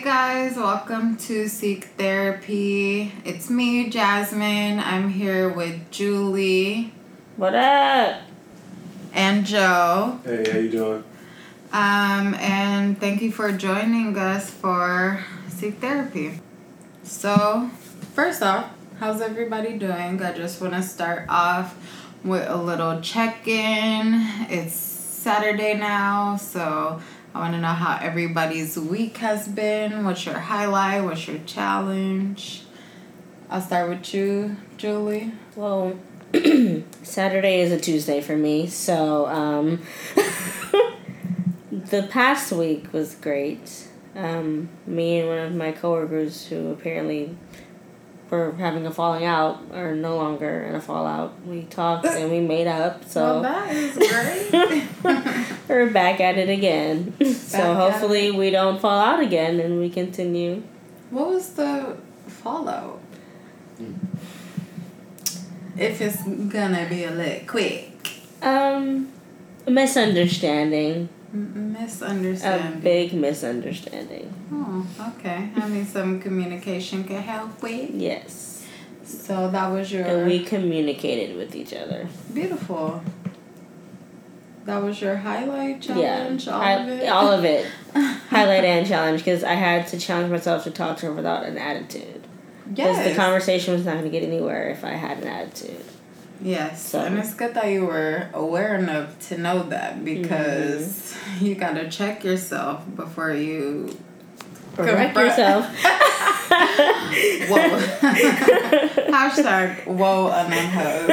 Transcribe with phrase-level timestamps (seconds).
[0.00, 3.12] Hey guys, welcome to Seek Therapy.
[3.22, 4.78] It's me, Jasmine.
[4.80, 6.94] I'm here with Julie
[7.36, 8.22] What up?
[9.12, 10.18] and Joe.
[10.24, 11.04] Hey, how you doing?
[11.70, 16.40] Um, and thank you for joining us for Seek Therapy.
[17.02, 17.68] So,
[18.14, 20.22] first off, how's everybody doing?
[20.22, 21.76] I just want to start off
[22.24, 24.14] with a little check in.
[24.48, 30.04] It's Saturday now, so I want to know how everybody's week has been.
[30.04, 31.04] What's your highlight?
[31.04, 32.64] What's your challenge?
[33.48, 35.32] I'll start with you, Julie.
[35.54, 35.96] Well,
[37.02, 39.80] Saturday is a Tuesday for me, so um,
[41.70, 43.86] the past week was great.
[44.16, 47.36] Um, me and one of my coworkers, who apparently
[48.30, 51.34] were having a falling out, are no longer in a fallout.
[51.44, 55.58] We talked and we made up, Well, so that is great.
[55.68, 57.10] we're back at it again.
[57.18, 60.62] Back so hopefully we don't fall out again and we continue.
[61.10, 63.00] what was the fallout?
[65.76, 67.86] If it's gonna be a lit quick.
[68.42, 69.10] Um,
[69.66, 69.70] a
[71.32, 74.32] misunderstanding, a big misunderstanding.
[74.52, 74.86] Oh,
[75.18, 75.50] okay.
[75.56, 77.90] I mean, some communication can help with.
[77.90, 78.66] Yes.
[79.04, 82.08] So that was your And we communicated with each other.
[82.32, 83.02] beautiful.
[84.66, 86.46] That was your highlight challenge.
[86.46, 86.52] yeah.
[86.54, 87.08] all I- of it.
[87.08, 87.66] all of it.
[88.30, 91.58] Highlight and challenge because I had to challenge myself to talk to her without an
[91.58, 92.22] attitude.
[92.68, 93.08] Because Yes.
[93.08, 95.82] the conversation was not going to get anywhere if I had an attitude.
[96.42, 96.82] Yes.
[96.90, 101.44] So- and it's good that you were aware enough to know that because Mm-hmm.
[101.46, 103.96] you gotta check yourself before you.
[104.76, 105.66] Correct Confront- yourself.
[107.50, 107.78] Whoa.
[109.10, 111.08] hashtag whoa on them hoes.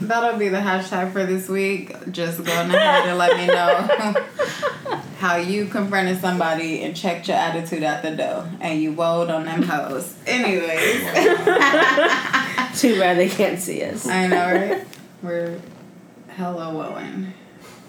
[0.00, 1.92] That'll be the hashtag for this week.
[2.12, 3.88] Just go on ahead and let me know
[5.18, 9.44] how you confronted somebody and checked your attitude at the door and you woed on
[9.44, 10.14] them hoes.
[10.26, 11.02] Anyways,
[12.82, 14.06] Too bad they can't see us.
[14.06, 14.86] I know, right?
[15.22, 15.58] We're
[16.28, 17.32] hella woeing.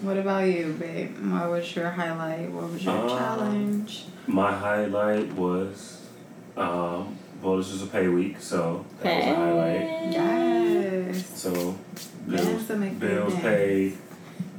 [0.02, 1.16] What about you, babe?
[1.30, 2.50] What was your highlight?
[2.50, 4.04] What was your Um, challenge?
[4.26, 6.08] My highlight was,
[6.56, 10.12] um, well, this was a pay week, so that was a highlight.
[10.12, 11.26] Yes.
[11.38, 11.78] So,
[12.26, 12.64] bills,
[12.98, 13.96] bills paid,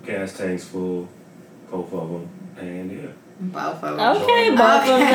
[0.06, 1.09] gas tanks full,
[1.69, 3.08] both of them, and yeah.
[3.41, 4.22] Both of them.
[4.22, 5.03] Okay, both Okay.
[5.03, 5.07] of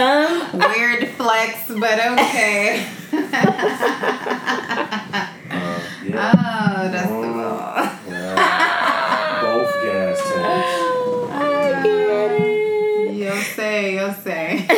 [0.52, 0.58] them.
[0.76, 2.86] Weird flex, but okay.
[5.48, 5.62] Uh, oh,
[6.06, 6.88] yeah.
[6.92, 7.88] that's the ball.
[8.08, 9.40] yeah.
[9.42, 10.74] both gas tanks.
[11.32, 11.34] I
[11.82, 13.14] get it.
[13.14, 14.66] You'll say, you'll say.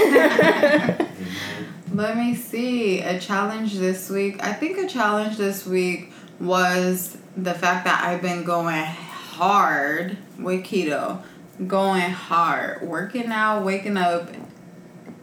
[1.93, 3.01] Let me see.
[3.01, 4.43] A challenge this week.
[4.45, 10.65] I think a challenge this week was the fact that I've been going hard with
[10.65, 11.21] keto.
[11.67, 12.83] Going hard.
[12.83, 14.31] Working out, waking up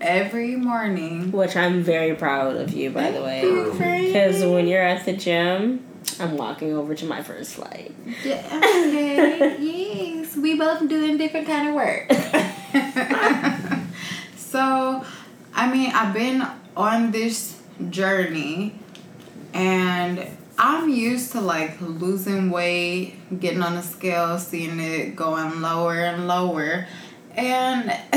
[0.01, 1.31] every morning.
[1.31, 3.41] Which I'm very proud of you, by the way.
[3.41, 4.07] Thank you.
[4.07, 5.85] Because when you're at the gym,
[6.19, 7.94] I'm walking over to my first flight.
[8.23, 10.35] Yeah, okay, yes.
[10.35, 12.12] We both doing different kind of work.
[14.38, 15.03] so,
[15.53, 16.46] I mean, I've been
[16.78, 18.75] on this journey
[19.53, 20.25] and
[20.58, 26.28] I'm used to like losing weight, getting on the scale, seeing it going lower and
[26.28, 26.88] lower.
[27.36, 27.90] And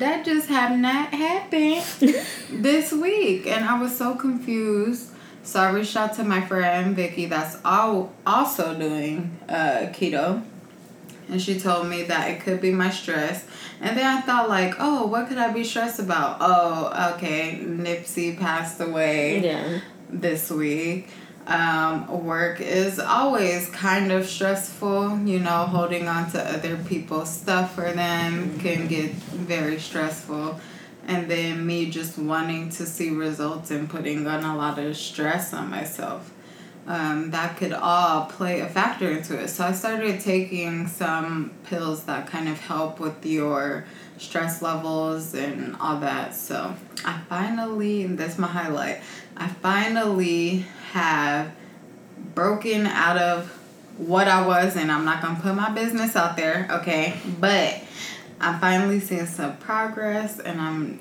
[0.00, 1.84] that just have not happened
[2.50, 3.46] this week.
[3.46, 5.10] And I was so confused.
[5.44, 10.42] So I reached out to my friend Vicky that's all also doing uh, keto.
[11.28, 13.44] And she told me that it could be my stress.
[13.80, 16.38] And then I thought like, oh, what could I be stressed about?
[16.40, 19.80] Oh, okay, Nipsey passed away Yeah.
[20.10, 21.08] this week.
[21.46, 27.74] Um, work is always kind of stressful, you know, holding on to other people's stuff
[27.74, 30.58] for them can get very stressful.
[31.06, 35.52] And then me just wanting to see results and putting on a lot of stress
[35.52, 36.32] on myself.
[36.86, 39.48] Um, that could all play a factor into it.
[39.48, 43.84] So I started taking some pills that kind of help with your
[44.18, 46.34] stress levels and all that.
[46.34, 46.74] So
[47.04, 49.00] I finally, and that's my highlight,
[49.36, 51.50] I finally have
[52.34, 53.48] broken out of
[53.98, 57.14] what I was, and I'm not gonna put my business out there, okay?
[57.40, 57.82] But
[58.40, 61.00] I'm finally seeing some progress, and I'm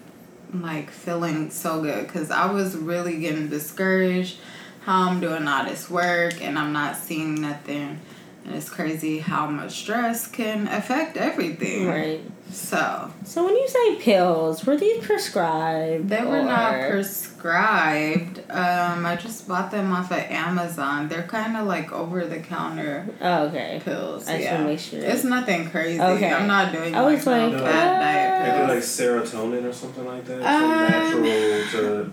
[0.52, 4.38] like feeling so good because I was really getting discouraged
[4.82, 8.00] how I'm doing all this work and I'm not seeing nothing.
[8.46, 11.88] And it's crazy how much stress can affect everything.
[11.88, 12.22] Right.
[12.52, 13.12] So.
[13.26, 16.10] So when you say pills, were these prescribed?
[16.10, 18.40] They were or- not prescribed.
[18.52, 21.08] Um, I just bought them off of Amazon.
[21.10, 23.82] They're kind of like over the counter Oh, okay.
[23.84, 24.28] pills.
[24.30, 24.64] I yeah.
[24.64, 25.00] make sure.
[25.00, 26.00] It's nothing crazy.
[26.00, 26.32] Okay.
[26.32, 29.30] I'm not doing I was like, like, no uh, bad They diet do pills.
[29.34, 30.42] like serotonin or something like that.
[30.44, 32.12] Um, Some natural to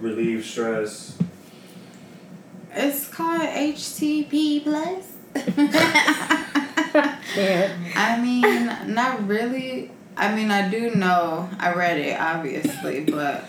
[0.00, 1.18] relieve stress.
[2.74, 5.12] It's called HTP plus.
[6.94, 7.76] Yeah.
[7.94, 9.90] I mean, not really.
[10.16, 11.48] I mean, I do know.
[11.58, 13.44] I read it obviously, but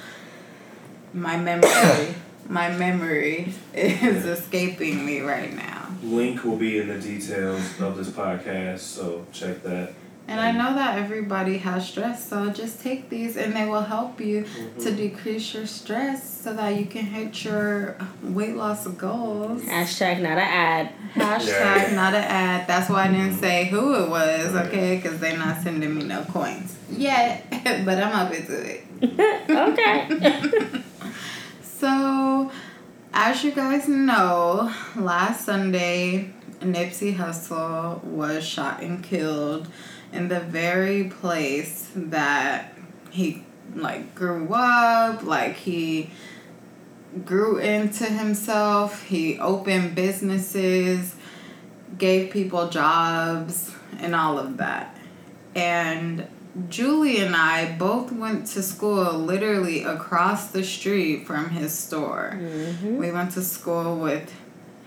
[1.14, 2.16] my memory,
[2.48, 5.90] my memory is escaping me right now.
[6.04, 9.94] Link will be in the details of this podcast, so check that.
[10.30, 14.22] And I know that everybody has stress, so just take these and they will help
[14.22, 14.80] you Mm-hmm.
[14.84, 19.64] to decrease your stress so that you can hit your weight loss goals.
[19.64, 20.92] Hashtag not an ad.
[21.16, 21.96] Hashtag Yeah.
[21.96, 22.68] not an ad.
[22.68, 24.98] That's why I didn't say who it was, okay?
[24.98, 27.46] Because they're not sending me no coins yet,
[27.86, 28.86] but I'm open to it.
[29.50, 30.84] okay.
[31.62, 32.52] So,
[33.14, 39.68] as you guys know, last Sunday, Nipsey Hussle was shot and killed
[40.12, 42.74] in the very place that
[43.12, 43.44] he
[43.76, 46.10] like grew up, like he
[47.26, 51.16] grew into himself, he opened businesses,
[51.98, 54.96] gave people jobs and all of that.
[55.56, 56.28] And
[56.70, 62.32] Julie and I both went to school literally across the street from his store.
[62.32, 64.32] hmm We went to school with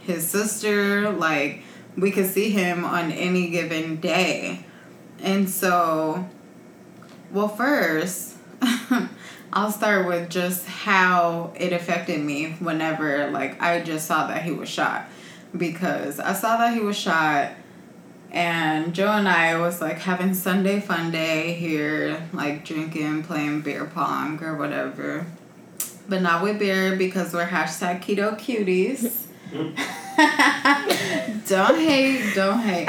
[0.01, 1.63] his sister, like,
[1.97, 4.65] we could see him on any given day.
[5.23, 6.29] And so,
[7.31, 8.37] well, first,
[9.53, 14.51] I'll start with just how it affected me whenever, like, I just saw that he
[14.51, 15.07] was shot.
[15.57, 17.51] Because I saw that he was shot,
[18.31, 23.85] and Joe and I was like having Sunday fun day here, like drinking, playing beer
[23.85, 25.27] pong or whatever.
[26.09, 29.27] But not with beer because we're hashtag keto cuties.
[31.47, 32.89] don't hate, don't hate.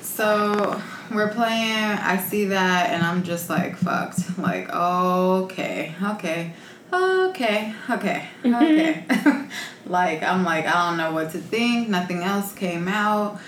[0.00, 0.80] So
[1.14, 4.38] we're playing, I see that and I'm just like fucked.
[4.38, 6.52] Like, okay, okay,
[6.92, 9.04] okay, okay, okay.
[9.86, 11.88] like I'm like, I don't know what to think.
[11.88, 13.40] Nothing else came out.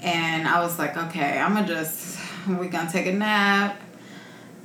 [0.00, 2.18] And I was like, okay, I'm gonna just
[2.48, 3.80] we gonna take a nap.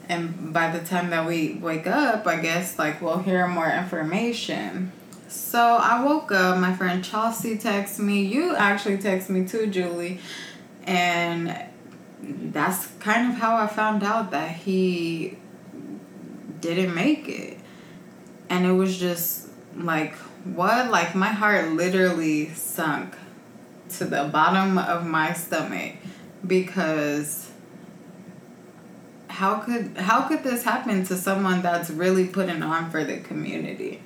[0.10, 4.92] And by the time that we wake up, I guess like we'll hear more information.
[5.28, 8.24] So I woke up, my friend Chelsea texted me.
[8.24, 10.20] You actually texted me too, Julie.
[10.84, 11.58] And
[12.24, 15.38] that's kind of how I found out that he
[16.62, 17.58] didn't make it.
[18.50, 20.90] And it was just like, what?
[20.90, 23.16] Like my heart literally sunk
[23.90, 25.94] to the bottom of my stomach
[26.46, 27.52] because
[29.28, 34.02] how could how could this happen to someone that's really putting on for the community?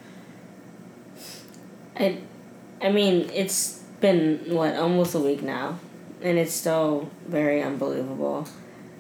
[2.00, 2.20] I,
[2.82, 5.80] I mean, it's been what almost a week now,
[6.22, 8.48] and it's still very unbelievable.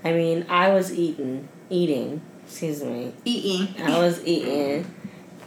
[0.03, 2.21] I mean, I was eating, eating.
[2.45, 3.11] Excuse me.
[3.25, 3.81] Eating.
[3.83, 4.85] I was eating,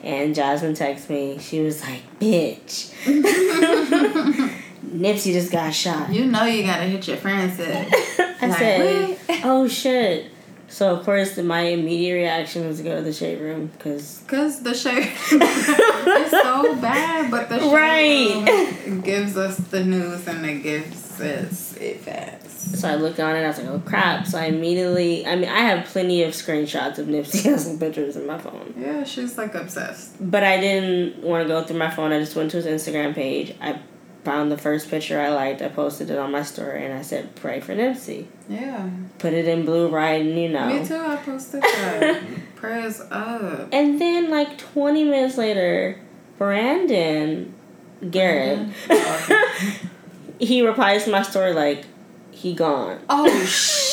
[0.03, 1.39] and Jasmine texted me.
[1.39, 2.93] She was like, "Bitch,
[4.85, 7.59] Nipsey just got shot." You know you gotta hit your friends.
[7.61, 10.27] I Like, said, "What?" "Oh shit."
[10.71, 14.63] So of course, my immediate reaction was to go to the shade room because Cause
[14.63, 18.87] the shade it's so bad, but the shade Right.
[18.87, 22.77] room gives us the news and it gives us it fast.
[22.79, 23.41] So I looked on it.
[23.43, 25.27] I was like, "Oh crap!" So I immediately.
[25.27, 29.03] I mean, I have plenty of screenshots of Nipsey Hussle pictures in my phone, Yeah,
[29.05, 30.13] she's like obsessed.
[30.21, 32.13] but I didn't want to go through my phone.
[32.13, 33.55] I just went to his Instagram page.
[33.61, 33.81] I
[34.25, 35.63] found the first picture I liked.
[35.63, 38.89] I posted it on my story, and I said, "Pray for Nipsey." Yeah.
[39.19, 40.21] Put it in blue, right?
[40.21, 40.67] And you know.
[40.67, 42.23] Me too, I posted that.
[42.57, 43.69] Prayers up.
[43.73, 45.99] And then, like twenty minutes later,
[46.39, 47.55] Brandon
[48.11, 48.69] Garrett,
[50.39, 51.85] he replies to my story like,
[52.31, 53.91] "He gone." Oh shh.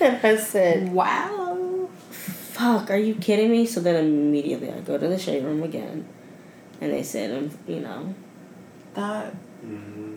[0.00, 1.88] And I said, wow.
[2.10, 3.64] fuck, are you kidding me?
[3.64, 6.06] So then immediately I go to the shade room again.
[6.80, 8.14] And they said, um, you know.
[8.94, 10.14] That hmm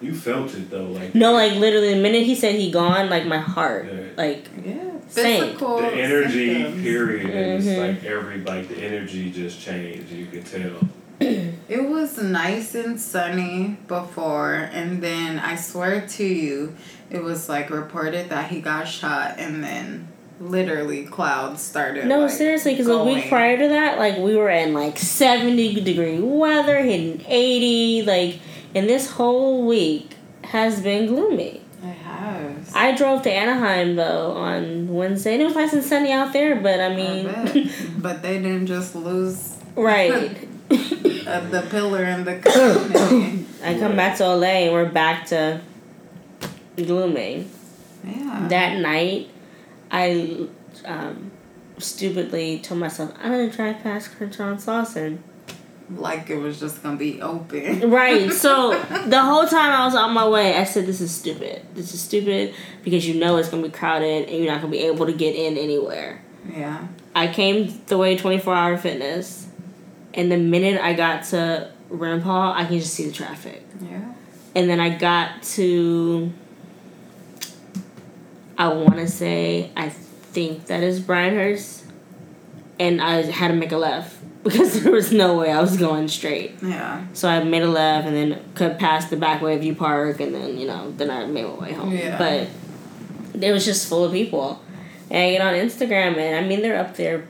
[0.00, 3.26] You felt it though, like No, like literally the minute he said he gone, like
[3.26, 4.00] my heart, Yeah.
[4.16, 4.74] like, yeah.
[5.08, 5.42] Same.
[5.44, 6.82] Physical the energy symptoms.
[6.82, 7.30] period
[7.60, 7.78] is Mhm.
[7.78, 10.10] like every like the energy just changed.
[10.12, 10.88] You could tell.
[11.68, 16.74] It was nice and sunny before, and then I swear to you,
[17.10, 20.06] it was like reported that he got shot, and then
[20.40, 22.06] literally clouds started.
[22.06, 25.80] no, like, seriously, because a week prior to that, like, we were in like 70
[25.80, 28.38] degree weather, hitting 80, like,
[28.74, 30.14] and this whole week
[30.44, 31.62] has been gloomy.
[31.82, 32.72] It has.
[32.74, 35.34] I drove to Anaheim though on Wednesday.
[35.34, 37.68] and It was nice and sunny out there, but I I mean, bet.
[37.98, 40.36] but they didn't just lose right.
[40.70, 43.46] uh, the pillar and the community.
[43.62, 45.60] I come back to LA and we're back to
[46.76, 47.46] gloomy.
[48.04, 48.46] yeah.
[48.48, 49.28] That night,
[49.90, 50.48] I
[50.84, 51.30] um,
[51.78, 55.18] stupidly told myself I'm gonna drive past Crenshaw and Slauson.
[55.90, 57.90] like it was just gonna be open.
[57.90, 58.32] Right.
[58.32, 58.70] So
[59.06, 61.62] the whole time I was on my way, I said, "This is stupid.
[61.74, 64.80] This is stupid because you know it's gonna be crowded and you're not gonna be
[64.80, 66.22] able to get in anywhere."
[66.54, 66.86] Yeah.
[67.14, 69.48] I came the way 24 Hour Fitness,
[70.14, 73.64] and the minute I got to Rimpau, I can just see the traffic.
[73.80, 74.12] Yeah.
[74.54, 76.32] And then I got to,
[78.58, 81.84] I want to say, I think that is Brynhurst,
[82.78, 86.08] and I had to make a left because there was no way I was going
[86.08, 86.54] straight.
[86.62, 87.04] Yeah.
[87.12, 90.20] So I made a left and then cut past the back way of View Park,
[90.20, 91.92] and then you know, then I made my way home.
[91.92, 92.16] Yeah.
[92.18, 92.48] But
[93.42, 94.62] it was just full of people,
[95.10, 97.26] and I get on Instagram, and I mean they're up there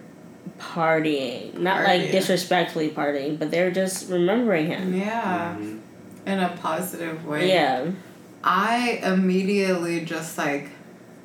[0.59, 4.95] partying, not like disrespectfully partying, but they're just remembering him.
[4.95, 5.57] Yeah.
[5.59, 5.81] Mhm.
[6.27, 7.49] In a positive way.
[7.49, 7.91] Yeah.
[8.43, 10.69] I immediately just like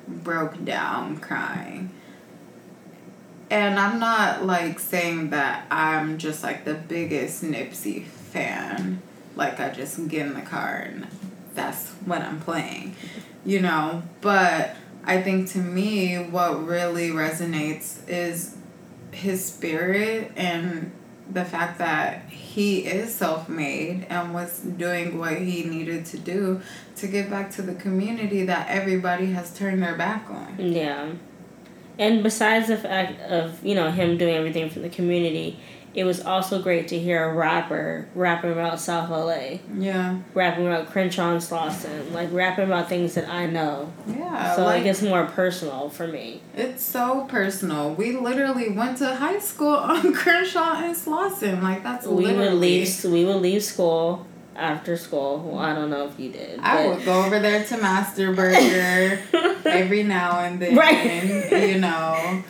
[0.06, 1.90] broke down crying.
[3.50, 9.02] And I'm not like saying that I'm just like the biggest Nipsey fan.
[9.36, 11.06] Like I just get in the car and
[11.54, 12.96] that's what I'm playing.
[13.44, 18.56] You know, but I think to me what really resonates is
[19.10, 20.92] his spirit and
[21.30, 26.60] the fact that he is self-made and was doing what he needed to do
[26.96, 30.56] to give back to the community that everybody has turned their back on.
[30.58, 31.12] Yeah.
[31.98, 35.58] And besides the fact of, you know, him doing everything for the community,
[35.94, 40.18] it was also great to hear a rapper rapping about South LA, Yeah.
[40.34, 43.92] rapping about Crenshaw and Slauson, like rapping about things that I know.
[44.06, 44.56] Yeah.
[44.56, 46.40] so like, it's more personal for me.
[46.56, 47.92] it's so personal.
[47.94, 51.62] We literally went to high school on Crenshaw and Slauson.
[51.62, 55.38] Like that's We literally would leave we would leave school after school.
[55.46, 56.60] Well, I don't know if you did.
[56.60, 59.18] I would go over there to Master Burger
[59.64, 61.68] every now and then, Right.
[61.72, 62.42] you know.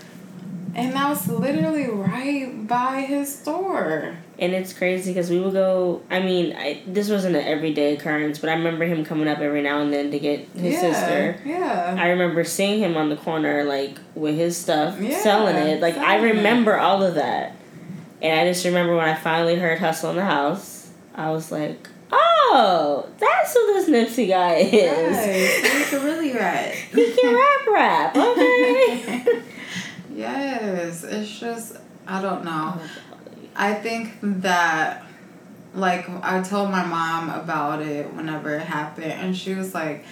[0.74, 4.16] And that was literally right by his store.
[4.38, 6.02] And it's crazy because we would go.
[6.10, 9.62] I mean, I, this wasn't an everyday occurrence, but I remember him coming up every
[9.62, 11.40] now and then to get his yeah, sister.
[11.44, 11.96] Yeah.
[11.98, 15.80] I remember seeing him on the corner, like with his stuff, Yeah, selling it.
[15.82, 16.36] Like I selling it.
[16.36, 17.54] remember all of that,
[18.22, 21.88] and I just remember when I finally heard "Hussle in the House," I was like,
[22.10, 25.16] "Oh, that's who this Nipsey guy is.
[25.16, 25.70] Right.
[25.70, 26.74] So he can really rap.
[26.94, 28.16] He can rap, rap.
[28.16, 29.42] Okay."
[30.14, 31.04] yes.
[31.04, 31.76] It's just
[32.06, 32.74] I don't know.
[32.76, 32.90] Oh,
[33.54, 35.04] I think that
[35.74, 40.04] like I told my mom about it whenever it happened and she was like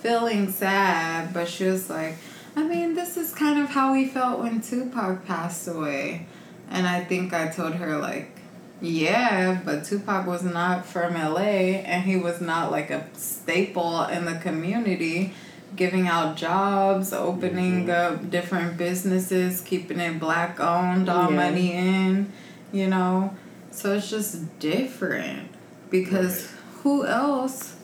[0.00, 2.16] feeling sad, but she was like,
[2.54, 6.26] I mean, this is kind of how we felt when Tupac passed away.
[6.70, 8.38] And I think I told her like
[8.80, 14.24] yeah, but Tupac was not from LA and he was not like a staple in
[14.24, 15.34] the community,
[15.76, 17.90] giving out jobs, opening Mhm.
[17.90, 21.36] up different businesses, keeping it black owned, all Yeah.
[21.36, 22.32] money in,
[22.72, 23.34] you know?
[23.70, 25.48] So it's just different
[25.90, 26.48] because
[26.82, 27.74] who else?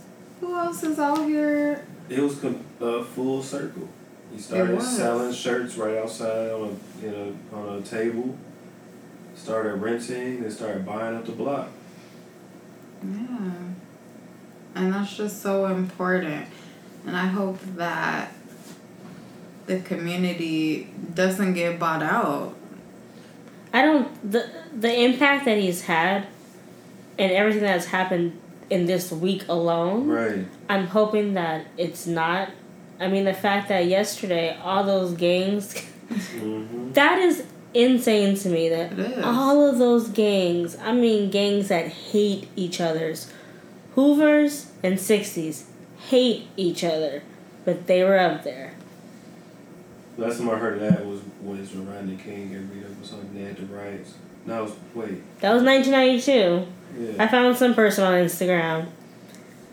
[0.40, 1.84] Who else is out here?
[2.08, 2.42] It was
[2.80, 3.88] a full circle.
[4.32, 8.36] He started selling shirts right outside on a you know on a table.
[9.36, 11.68] Started renting and started buying up the block.
[13.02, 13.50] Yeah.
[14.74, 16.46] And that's just so important.
[17.06, 18.32] And I hope that
[19.66, 22.54] the community doesn't get bought out.
[23.72, 26.26] I don't the the impact that he's had,
[27.18, 30.06] and everything that's happened in this week alone.
[30.08, 30.46] Right.
[30.68, 32.50] I'm hoping that it's not.
[33.00, 36.92] I mean, the fact that yesterday all those gangs, Mm-hmm.
[36.92, 38.68] that is insane to me.
[38.68, 43.32] That all of those gangs, I mean, gangs that hate each other's,
[43.94, 45.64] Hoovers and Sixties
[46.08, 47.22] hate each other,
[47.64, 48.74] but they were up there.
[50.16, 53.04] Last time I heard of that was was when Rodney King got beat up or
[53.04, 53.34] something.
[53.34, 54.14] They had the riots.
[54.46, 55.40] No, was wait.
[55.40, 56.66] That was 1992.
[56.96, 57.22] Yeah.
[57.22, 58.88] I found some person on Instagram,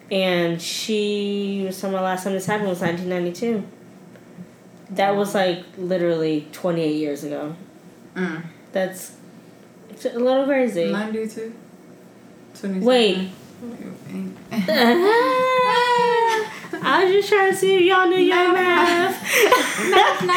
[0.09, 3.67] and she was talking about last time this happened was 1992.
[4.95, 7.55] That was like literally 28 years ago.
[8.15, 8.43] Mm.
[8.71, 9.15] That's
[10.03, 10.91] a little crazy.
[10.91, 11.53] 92?
[12.55, 12.83] 27?
[12.83, 13.29] Wait.
[16.83, 18.53] I was just trying to see if y'all knew your No.
[18.53, 19.21] math.
[19.89, 20.21] Not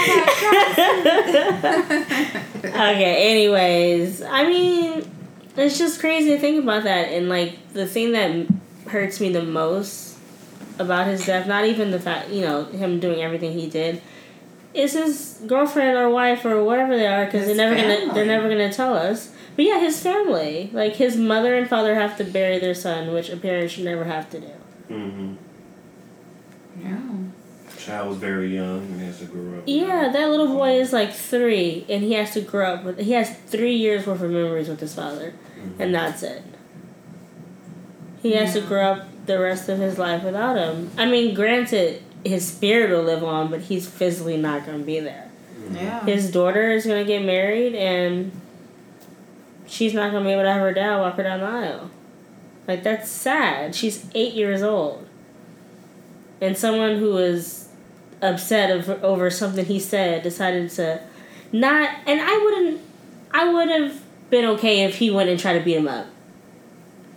[1.62, 5.08] that okay, anyways, I mean,
[5.56, 7.08] it's just crazy to think about that.
[7.12, 8.46] And like, the thing that
[8.90, 10.16] hurts me the most
[10.78, 14.02] about his death, not even the fact, you know, him doing everything he did,
[14.74, 18.00] is his girlfriend or wife or whatever they are because they're never family.
[18.06, 19.30] gonna they're never gonna tell us.
[19.54, 23.30] But yeah, his family, like his mother and father, have to bury their son, which
[23.30, 24.50] a parent should never have to do.
[24.90, 25.34] Mm-hmm.
[26.84, 27.00] Yeah.
[27.78, 29.64] Child was very young and has to grow up.
[29.66, 32.98] Yeah, that little boy is like three, and he has to grow up with.
[32.98, 35.82] He has three years worth of memories with his father, mm-hmm.
[35.82, 36.42] and that's it.
[38.22, 38.62] He has yeah.
[38.62, 40.90] to grow up the rest of his life without him.
[40.96, 45.00] I mean, granted, his spirit will live on, but he's physically not going to be
[45.00, 45.30] there.
[45.58, 45.76] Mm-hmm.
[45.76, 46.04] Yeah.
[46.04, 48.32] His daughter is going to get married, and
[49.66, 51.90] she's not going to be able to have her dad walk her down the aisle.
[52.66, 53.74] Like, that's sad.
[53.74, 55.03] She's eight years old.
[56.44, 57.68] And someone who is
[58.20, 61.00] upset over, over something he said decided to
[61.52, 61.90] not.
[62.06, 62.80] And I wouldn't.
[63.32, 66.06] I would have been okay if he went and tried to beat him up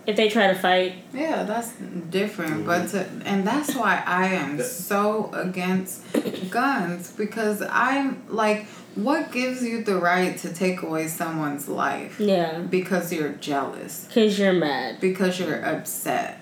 [0.08, 0.94] if they try to fight.
[1.12, 1.74] Yeah, that's
[2.08, 2.64] different.
[2.64, 6.02] But to, and that's why I am so against
[6.50, 12.18] guns because I'm like, what gives you the right to take away someone's life?
[12.18, 12.60] Yeah.
[12.60, 14.06] Because you're jealous.
[14.06, 14.98] Because you're mad.
[14.98, 16.40] Because you're upset.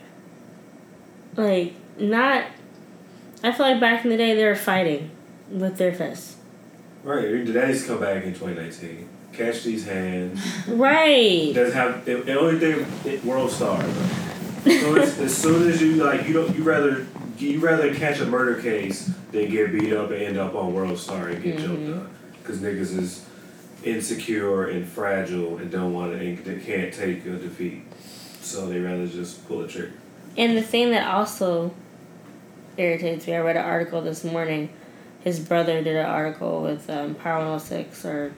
[1.35, 2.45] Like not.
[3.47, 5.11] I feel like back in the day they were fighting
[5.51, 6.37] with their fists.
[7.05, 7.47] Right.
[7.47, 10.41] The daddies come back in 2019 catch these hands.
[10.69, 11.53] Right.
[11.55, 13.83] Doesn't have the, the only thing world star.
[14.65, 17.07] So as soon as you like you don't you rather
[17.39, 20.99] you rather catch a murder case than get beat up and end up on World
[20.99, 21.67] Star and get mm-hmm.
[21.67, 22.11] jumped up
[22.43, 23.25] because niggas is
[23.85, 27.83] insecure and fragile and don't want to and they can't take a defeat,
[28.41, 29.93] so they rather just pull the trigger.
[30.37, 31.73] And the thing that also
[32.77, 34.71] irritates me, I read an article this morning.
[35.21, 38.33] His brother did an article with um, Power 106 or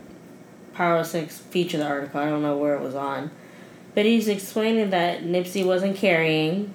[0.75, 2.21] Power 6 featured the article.
[2.21, 3.31] I don't know where it was on.
[3.95, 6.75] But he's explaining that Nipsey wasn't carrying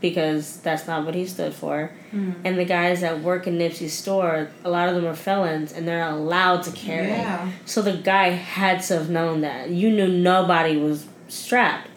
[0.00, 1.92] because that's not what he stood for.
[2.12, 2.34] Mm.
[2.44, 5.88] And the guys that work in Nipsey's store, a lot of them are felons and
[5.88, 7.08] they're not allowed to carry.
[7.08, 7.50] Yeah.
[7.64, 9.70] So the guy had to have known that.
[9.70, 11.88] You knew nobody was strapped.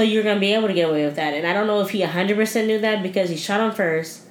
[0.00, 1.34] So you're going to be able to get away with that.
[1.34, 4.22] And I don't know if he 100% knew that because he shot him first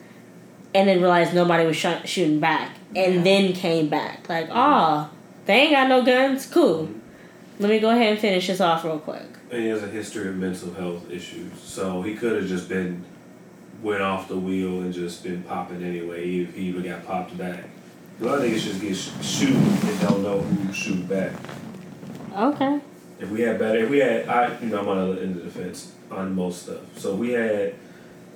[0.73, 3.21] and then realized nobody was sh- shooting back and yeah.
[3.21, 4.27] then came back.
[4.27, 5.11] Like, oh,
[5.45, 6.47] they ain't got no guns.
[6.47, 6.89] Cool.
[7.59, 9.27] Let me go ahead and finish this off real quick.
[9.51, 13.05] And he has a history of mental health issues, so he could have just been
[13.83, 17.65] went off the wheel and just been popping anyway if he even got popped back.
[18.19, 21.33] A lot of niggas just get sh- shoot and don't know who shoot back.
[22.35, 22.81] Okay.
[23.19, 25.37] If we had better, if we had, I you know I'm on the other end
[25.37, 26.97] of the fence on most stuff.
[26.97, 27.75] So we had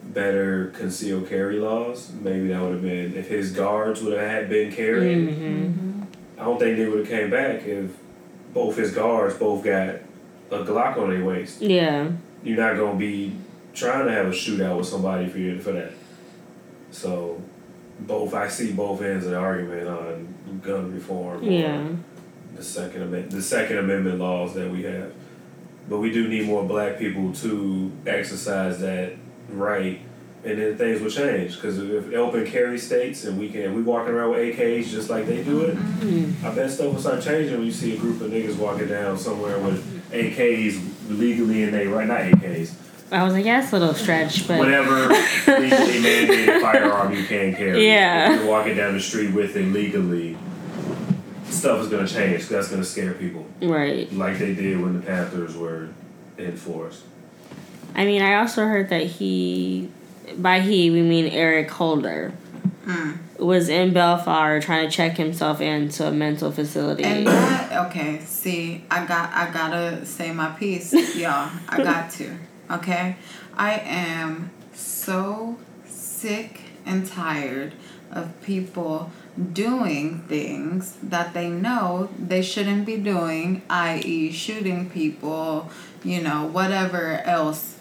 [0.03, 2.11] better concealed carry laws.
[2.21, 5.27] Maybe that would have been if his guards would have had been carrying.
[5.27, 6.01] Mm-hmm.
[6.37, 7.91] I don't think they would have came back if
[8.53, 9.95] both his guards both got
[10.51, 11.61] a Glock on their waist.
[11.61, 12.11] Yeah.
[12.43, 13.35] You're not gonna be
[13.73, 15.93] trying to have a shootout with somebody for you for that.
[16.91, 17.41] So,
[18.01, 21.43] both I see both ends of the argument on gun reform.
[21.43, 21.87] Yeah.
[22.55, 25.13] The second amendment, the Second Amendment laws that we have,
[25.89, 29.13] but we do need more black people to exercise that
[29.49, 30.01] right
[30.45, 34.13] and then things will change because if open carry states and we can we walking
[34.13, 36.45] around with AKs just like they do it, mm-hmm.
[36.45, 39.17] I bet stuff will start changing when you see a group of niggas walking down
[39.17, 42.73] somewhere with AKs legally and they right not AKs.
[43.11, 45.07] I was like, yeah, it's a little stretch, but whatever
[45.47, 47.87] legally mandated firearm you can carry.
[47.87, 50.37] Yeah, if you're walking down the street with it legally.
[51.53, 52.47] Stuff is gonna change.
[52.47, 53.45] That's gonna scare people.
[53.61, 54.11] Right.
[54.11, 55.89] Like they did when the Panthers were
[56.37, 57.03] in force.
[57.95, 59.89] I mean, I also heard that he
[60.37, 62.33] by he we mean Eric Holder.
[62.85, 63.19] Mm.
[63.39, 67.03] Was in Bellflower trying to check himself into a mental facility.
[67.03, 71.49] And that okay, see, I got I gotta say my piece, y'all.
[71.69, 72.37] I got to.
[72.71, 73.17] Okay?
[73.55, 77.73] I am so sick and tired
[78.11, 79.11] of people
[79.51, 85.69] doing things that they know they shouldn't be doing, i.e., shooting people,
[86.03, 87.77] you know, whatever else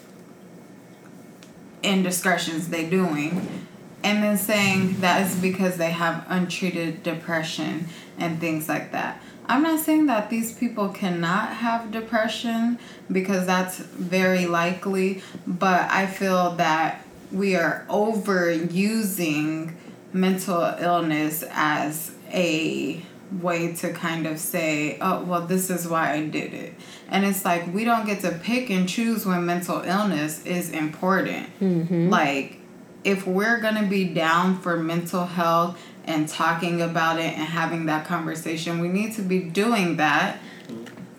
[1.83, 3.65] indiscretions they're doing
[4.03, 7.87] and then saying that is because they have untreated depression
[8.17, 9.21] and things like that.
[9.45, 12.79] I'm not saying that these people cannot have depression
[13.11, 19.73] because that's very likely, but I feel that we are overusing
[20.13, 23.01] mental illness as a
[23.41, 26.73] way to kind of say, oh, well, this is why I did it.
[27.09, 31.47] And it's like we don't get to pick and choose when mental illness is important.
[31.59, 32.09] Mm-hmm.
[32.09, 32.59] Like,
[33.03, 37.85] if we're going to be down for mental health and talking about it and having
[37.87, 40.39] that conversation, we need to be doing that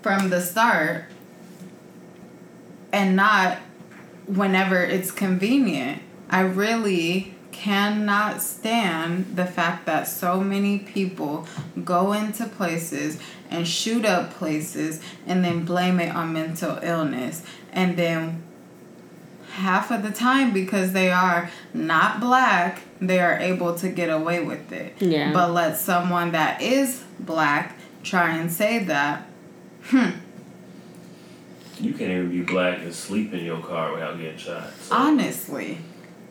[0.03, 1.05] from the start
[2.93, 3.59] and not
[4.27, 6.01] whenever it's convenient.
[6.31, 11.47] I really cannot stand the fact that so many people
[11.85, 17.43] go into places and shoot up places and then blame it on mental illness.
[17.73, 18.43] And then
[19.53, 24.43] half of the time because they are not black, they are able to get away
[24.43, 25.01] with it.
[25.01, 25.33] Yeah.
[25.33, 29.27] But let someone that is black try and say that.
[29.85, 30.11] Hmm.
[31.79, 34.73] You can't even be black and sleep in your car without getting shot.
[34.81, 34.95] So.
[34.95, 35.79] Honestly.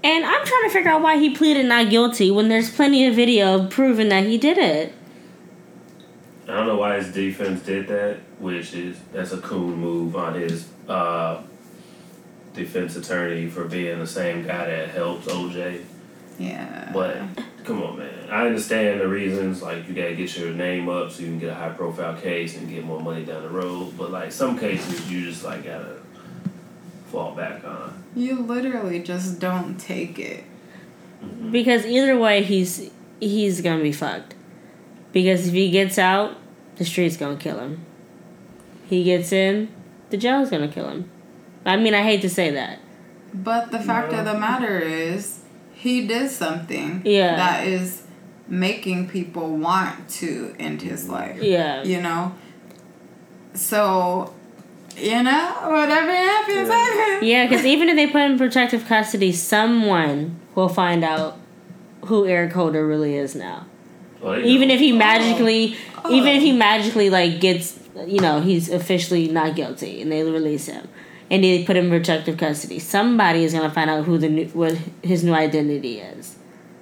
[0.03, 3.15] And I'm trying to figure out why he pleaded not guilty when there's plenty of
[3.15, 4.93] video proving that he did it.
[6.43, 10.33] I don't know why his defense did that, which is that's a coon move on
[10.33, 11.41] his uh,
[12.53, 15.83] defense attorney for being the same guy that helps OJ.
[16.37, 16.91] Yeah.
[16.93, 17.21] But
[17.63, 18.29] come on, man.
[18.29, 19.61] I understand the reasons.
[19.61, 22.57] Like you gotta get your name up so you can get a high profile case
[22.57, 23.93] and get more money down the road.
[23.97, 25.99] But like some cases, you just like gotta
[27.13, 28.04] fall back on.
[28.15, 30.43] You literally just don't take it.
[31.23, 31.52] Mm-hmm.
[31.52, 34.34] Because either way, he's he's gonna be fucked.
[35.12, 36.36] Because if he gets out,
[36.78, 37.86] the street's gonna kill him.
[38.89, 39.69] He gets in,
[40.10, 41.10] the jail's gonna kill him.
[41.65, 42.80] I mean, I hate to say that.
[43.32, 45.41] But the fact of the matter is,
[45.73, 47.36] he did something Yeah.
[47.36, 48.04] that is
[48.47, 51.41] making people want to end his life.
[51.41, 51.84] Yeah.
[51.84, 52.34] You know?
[53.54, 54.34] So,
[54.97, 56.75] you know, whatever happens, Yeah.
[56.86, 57.23] happens.
[57.23, 61.38] Yeah, because even if they put him in protective custody, someone will find out
[62.06, 63.65] who Eric Holder really is now.
[64.21, 64.73] Oh, well, Even know.
[64.75, 66.12] if he magically, oh.
[66.12, 66.56] even if he Oh.
[66.58, 70.88] magically like gets, you know, he's officially not guilty and they release him,
[71.32, 74.45] and they put him in protective custody, somebody is gonna find out who the new,
[74.53, 76.36] what his new identity is.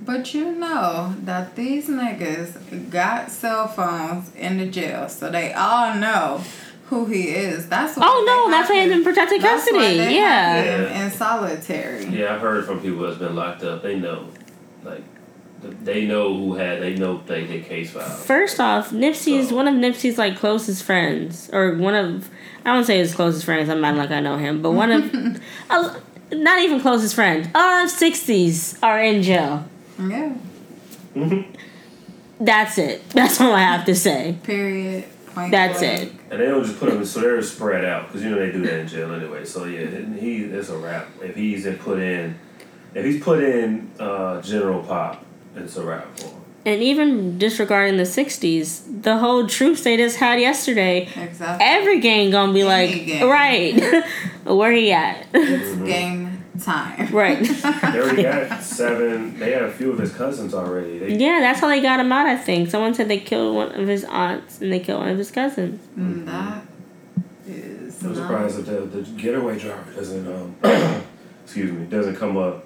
[0.04, 5.94] But you know that these niggas got cell phones in the jail, so they all
[5.96, 6.42] know
[6.92, 7.68] who he is.
[7.70, 9.98] That's why Oh no, that's have why he's him- in protective that's why custody.
[9.98, 10.56] they Yeah.
[10.62, 12.06] have him in solitary.
[12.08, 13.82] Yeah, I've heard from people that's been locked up.
[13.82, 14.28] They know,
[14.84, 15.02] like,
[15.84, 16.82] they know who had.
[16.82, 18.12] They know they get case filed.
[18.12, 22.30] First off, Nipsey's So- one of Nipsey's like closest friends, or one of
[22.66, 23.70] I don't say his closest friends.
[23.70, 25.96] I'm not like I know him, but one of, uh,
[26.34, 27.48] not even closest friends.
[27.56, 29.66] Our sixties are in jail.
[29.98, 30.34] Yeah.
[31.16, 31.46] Mhm.
[32.40, 33.08] That's it.
[33.12, 34.36] That's all I have to say.
[34.44, 35.06] Period.
[35.34, 36.02] Point That's blank.
[36.04, 36.12] it.
[36.32, 38.62] And they don't just put them, so they're spread out because you know they do
[38.64, 39.46] that in jail anyway.
[39.46, 39.88] So yeah,
[40.20, 41.08] he it's a wrap.
[41.22, 42.38] If he's in put in,
[42.94, 45.24] if he's put in uh, General Pop,
[45.56, 46.36] it's a wrap for him.
[46.64, 51.08] And even disregarding the '60s, the whole truth they just had yesterday.
[51.16, 51.66] Exactly.
[51.66, 53.28] Every gang gonna be Any like, gang.
[53.30, 54.04] right,
[54.46, 55.26] where he at?
[55.34, 57.08] It's game time.
[57.14, 57.40] right.
[57.92, 59.40] They already got seven.
[59.40, 61.00] They had a few of his cousins already.
[61.00, 62.26] They, Yeah, that's how they got him out.
[62.28, 65.18] I think someone said they killed one of his aunts and they killed one of
[65.18, 65.80] his cousins.
[65.98, 66.64] Mm, That
[67.48, 68.04] is.
[68.04, 70.56] I'm surprised that the, the getaway driver doesn't um
[71.44, 72.66] excuse me doesn't come up.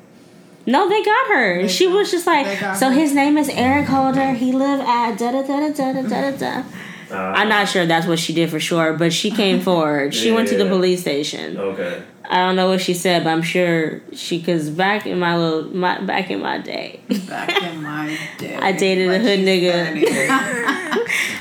[0.67, 1.61] No, they got her.
[1.61, 2.91] They she got- was just like, so her.
[2.91, 4.31] his name is Eric Holder.
[4.33, 6.63] He lived at da da da da da da da da.
[7.11, 10.15] Uh, I'm not sure that's what she did for sure, but she came forward.
[10.15, 11.55] She went to the police station.
[11.57, 12.01] Okay.
[12.29, 15.63] I don't know what she said, but I'm sure she, cause back in my little,
[15.75, 18.55] my back in my day, Back in my day.
[18.55, 20.05] I dated a hood nigga.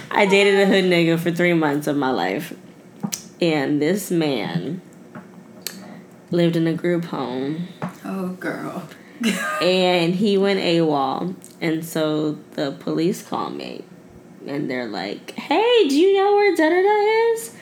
[0.10, 2.52] I dated a hood nigga for three months of my life,
[3.40, 4.80] and this man
[6.30, 7.68] lived in a group home.
[8.04, 8.88] oh, girl.
[9.62, 11.34] and he went AWOL.
[11.60, 13.84] And so the police call me
[14.46, 17.53] and they're like, Hey, do you know where da da da is?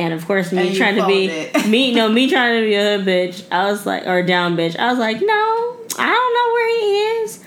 [0.00, 1.68] And of course, me trying to be it.
[1.68, 3.44] me, no, me trying to be a hood bitch.
[3.52, 4.74] I was like, or down bitch.
[4.78, 7.44] I was like, no, I don't know where he is.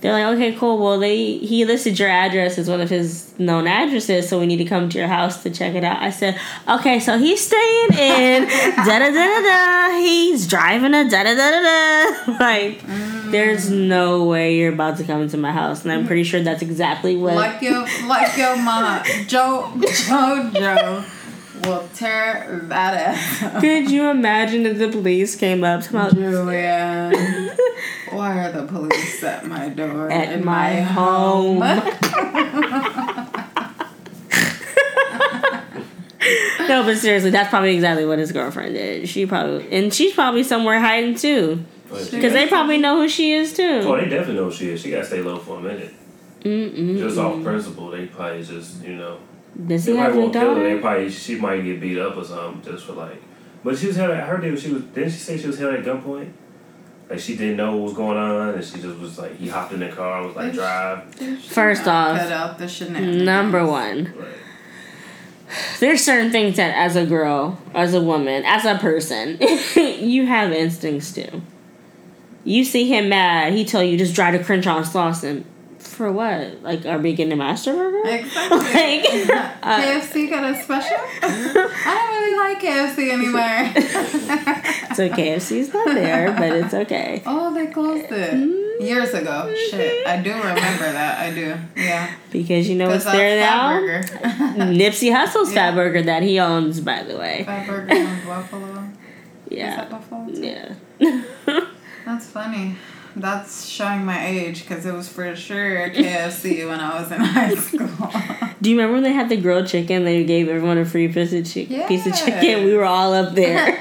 [0.00, 0.78] They're like, okay, cool.
[0.78, 4.56] Well, they he listed your address as one of his known addresses, so we need
[4.56, 6.02] to come to your house to check it out.
[6.02, 9.98] I said, okay, so he's staying in da da da da da.
[10.00, 12.36] He's driving a da da da da da.
[12.40, 12.82] Like,
[13.30, 13.86] there's mm.
[13.86, 17.14] no way you're about to come into my house, and I'm pretty sure that's exactly
[17.14, 17.36] what.
[17.36, 21.21] Like your, like your mom, Joe, JoJo
[21.64, 23.60] will tear that ass.
[23.60, 27.12] Could you imagine if the police came up to my Julian,
[28.10, 30.10] why are the police at my door?
[30.10, 31.62] At in my home.
[36.68, 39.08] No, but seriously, that's probably exactly what his girlfriend did.
[39.08, 43.52] She probably, and she's probably somewhere hiding too, because they probably know who she is
[43.52, 43.96] Oh, too.
[43.96, 44.80] they definitely know who she is.
[44.80, 45.92] She gotta stay low for a minute.
[46.42, 46.98] Mm-mm.
[46.98, 49.18] Just off principle, they probably just you know.
[49.66, 50.62] Does They he have probably a won't kill her.
[50.74, 53.20] They probably she might get beat up or something just for like.
[53.64, 54.10] But she was held.
[54.12, 54.82] I heard that she was.
[54.84, 56.32] Didn't she say she was held at gunpoint?
[57.10, 59.72] Like she didn't know what was going on, and she just was like he hopped
[59.72, 61.14] in the car and was like drive.
[61.44, 63.22] First off, cut out the shenanigans.
[63.22, 64.28] Number one, Right.
[65.80, 69.38] there's certain things that as a girl, as a woman, as a person,
[69.76, 71.42] you have instincts too.
[72.44, 75.44] You see him mad, he tell you just drive to Crenshaw and Slauson.
[75.92, 76.62] For what?
[76.62, 78.08] Like, are we getting a master burger?
[78.08, 78.58] Exactly.
[78.62, 79.04] Like,
[79.62, 80.96] uh, KFC got a special?
[81.22, 84.94] I don't really like KFC anymore.
[84.96, 87.22] so KFC's not there, but it's okay.
[87.26, 88.84] oh, they closed it Mm-hmm.
[88.84, 89.54] years ago.
[89.70, 91.18] Shit, I do remember that.
[91.20, 91.54] I do.
[91.76, 92.10] Yeah.
[92.30, 93.78] Because you know what's there now?
[94.72, 95.70] Nipsey Hussle's Yeah.
[95.70, 97.44] Fat Burger that he owns, by the way.
[97.46, 98.84] Fatburger in Buffalo.
[99.50, 99.76] Is Yeah.
[99.76, 100.26] that Buffalo?
[100.26, 100.40] too?
[100.40, 101.24] Yeah.
[102.06, 102.76] That's funny.
[103.14, 107.54] That's showing my age because it was for sure KFC when I was in high
[107.56, 107.88] school.
[108.60, 110.04] Do you remember when they had the grilled chicken?
[110.04, 112.64] They gave everyone a free piece of, chi- piece of chicken.
[112.64, 113.72] We were all up there.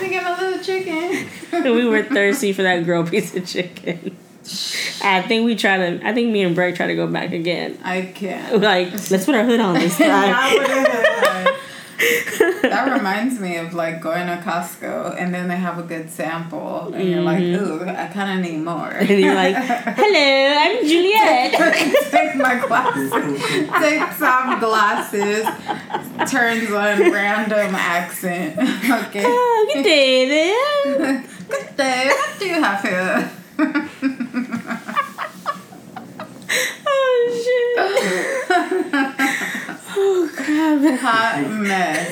[0.00, 1.26] Me get my little chicken.
[1.74, 4.16] we were thirsty for that grilled piece of chicken.
[5.02, 6.06] I think we tried to.
[6.06, 7.78] I think me and Brett tried to go back again.
[7.84, 8.60] I can't.
[8.62, 10.08] Like, let's put our hood on this Not
[10.54, 11.54] time.
[11.96, 16.92] That reminds me of like going to Costco and then they have a good sample
[16.92, 18.74] and you're like, ooh, I kind of need more.
[18.74, 19.12] Mm-hmm.
[19.12, 21.52] and you're like, "Hello, I'm Juliet."
[22.10, 23.12] take my glasses,
[23.80, 25.46] take off glasses,
[26.30, 28.58] turns on random accent.
[28.58, 29.24] Okay.
[29.24, 31.24] oh, good day there.
[31.48, 32.08] Good day.
[32.08, 33.30] What do you have here?
[36.88, 37.78] Oh shit.
[39.96, 40.75] oh crap.
[41.00, 42.10] Hot mess.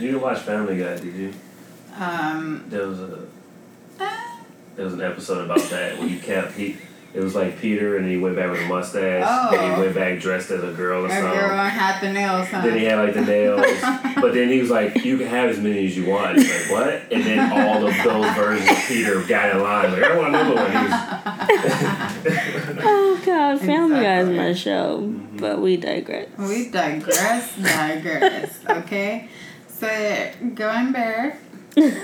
[0.00, 1.32] You didn't watch Family Guy, did you?
[1.98, 2.64] Um.
[2.68, 3.26] There was a
[4.00, 4.10] uh,
[4.76, 6.76] there was an episode about that where he kept he.
[7.14, 9.22] It was like Peter, and he went back with a mustache.
[9.28, 9.50] Oh.
[9.50, 11.38] Then he went back dressed as a girl or A something.
[11.40, 12.62] girl had the nails, huh?
[12.62, 13.60] Then he had like the nails,
[14.16, 16.70] but then he was like, "You can have as many as you want." He's like,
[16.72, 19.92] "What?" And then all of those versions of Peter got in line.
[19.92, 20.70] Like, I want another one.
[20.70, 20.92] He was,
[23.22, 25.00] Oh god, Family Guy is my show,
[25.34, 26.28] but we digress.
[26.36, 28.58] We digress, digress.
[28.68, 29.28] Okay,
[29.68, 31.38] so going back,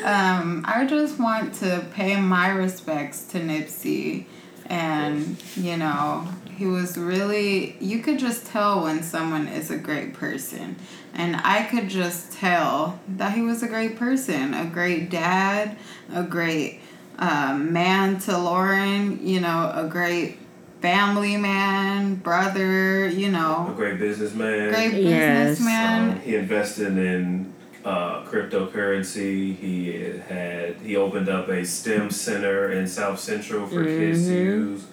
[0.04, 4.26] um, I just want to pay my respects to Nipsey,
[4.66, 7.76] and you know he was really.
[7.80, 10.76] You could just tell when someone is a great person,
[11.14, 15.76] and I could just tell that he was a great person, a great dad,
[16.14, 16.80] a great
[17.18, 19.26] um, man to Lauren.
[19.26, 20.38] You know, a great
[20.80, 23.08] family man, brother.
[23.08, 24.70] You know a great businessman.
[24.70, 25.50] great Yes.
[25.58, 26.10] businessman.
[26.12, 27.52] Um, he invested in
[27.84, 29.56] uh, cryptocurrency.
[29.56, 34.86] He had he opened up a STEM center in South Central for kids to use.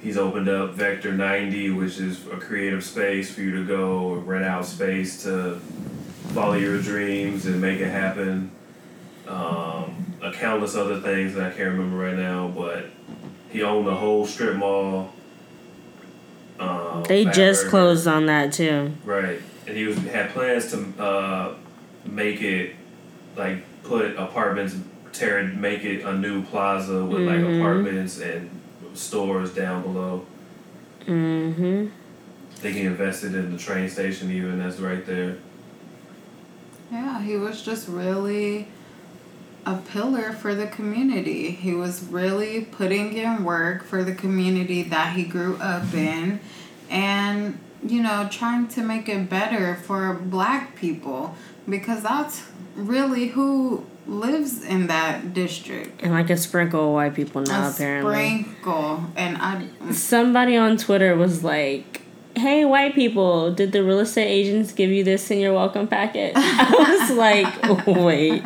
[0.00, 4.28] He's opened up Vector 90, which is a creative space for you to go and
[4.28, 5.56] rent out space to
[6.28, 8.52] follow your dreams and make it happen.
[9.26, 12.86] Um, a countless other things that I can't remember right now, but
[13.50, 15.12] he owned the whole strip mall.
[16.60, 17.70] Um, They Fat just Burger.
[17.70, 18.92] closed on that too.
[19.04, 21.54] Right, and he was had plans to uh,
[22.04, 22.74] make it
[23.36, 24.74] like put apartments,
[25.12, 27.60] tear it, make it a new plaza with like Mhm.
[27.60, 28.50] apartments and
[28.94, 30.24] stores down below.
[31.06, 31.86] Mm-hmm.
[32.50, 35.36] I think he invested in the train station even that's right there.
[36.90, 38.66] Yeah, he was just really
[39.68, 41.50] a pillar for the community.
[41.50, 46.40] He was really putting in work for the community that he grew up in
[46.88, 51.34] and, you know, trying to make it better for black people
[51.68, 56.02] because that's really who lives in that district.
[56.02, 58.14] And like a sprinkle of white people now, a apparently.
[58.14, 59.04] sprinkle.
[59.16, 59.92] And I.
[59.92, 62.00] Somebody on Twitter was like,
[62.38, 66.32] "Hey, white people, did the real estate agents give you this in your welcome packet?"
[66.36, 68.44] I was like, "Wait,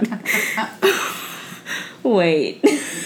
[2.02, 2.62] wait."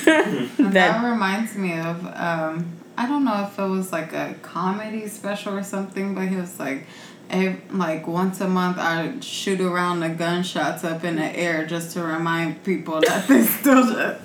[0.07, 5.07] That, that reminds me of um, I don't know if it was like a comedy
[5.09, 6.87] special or something, but he was like,
[7.31, 11.93] ev- like once a month I shoot around the gunshots up in the air just
[11.93, 13.83] to remind people that they still.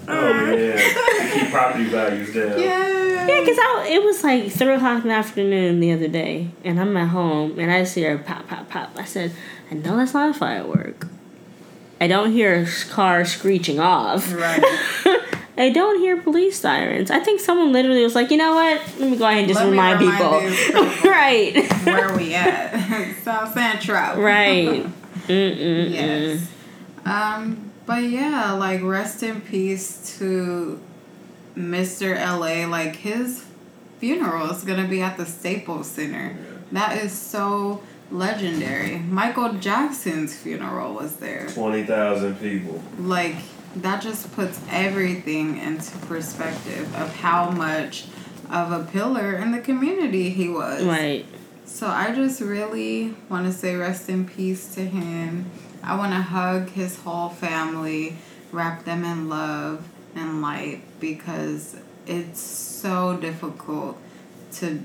[0.08, 2.60] Oh yeah, keep property values down.
[2.60, 3.26] Yeah.
[3.28, 6.80] yeah, because I it was like three o'clock in the afternoon the other day, and
[6.80, 8.92] I'm at home and I see her pop, pop, pop.
[8.98, 9.32] I said,
[9.70, 11.08] "I know that's not a firework."
[12.00, 14.34] I don't hear a car screeching off.
[14.34, 14.64] Right.
[15.62, 17.12] I don't hear police sirens.
[17.12, 18.82] I think someone literally was like, you know what?
[18.97, 20.82] Let me go ahead and just Let me remind, remind people.
[20.82, 21.10] people.
[21.12, 21.71] right.
[21.84, 23.15] Where are we at?
[23.24, 24.19] South Central.
[24.19, 24.88] right.
[25.28, 25.91] Mm-mm-mm.
[25.91, 26.50] Yes.
[27.06, 30.82] Um, but yeah, like rest in peace to
[31.56, 32.15] Mr.
[32.17, 32.65] LA.
[32.67, 33.45] Like his
[34.00, 36.36] funeral is gonna be at the Staples Center.
[36.71, 38.97] That is so legendary.
[38.97, 41.47] Michael Jackson's funeral was there.
[41.50, 42.82] Twenty thousand people.
[42.97, 43.36] Like
[43.78, 48.06] that just puts everything into perspective of how much
[48.50, 50.84] of a pillar in the community he was.
[50.84, 51.26] Right.
[51.66, 55.50] So I just really want to say rest in peace to him.
[55.82, 58.18] I want to hug his whole family,
[58.52, 63.98] wrap them in love, and light because it's so difficult
[64.54, 64.82] to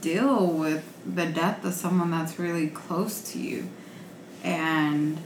[0.00, 3.70] deal with the death of someone that's really close to you.
[4.44, 5.18] And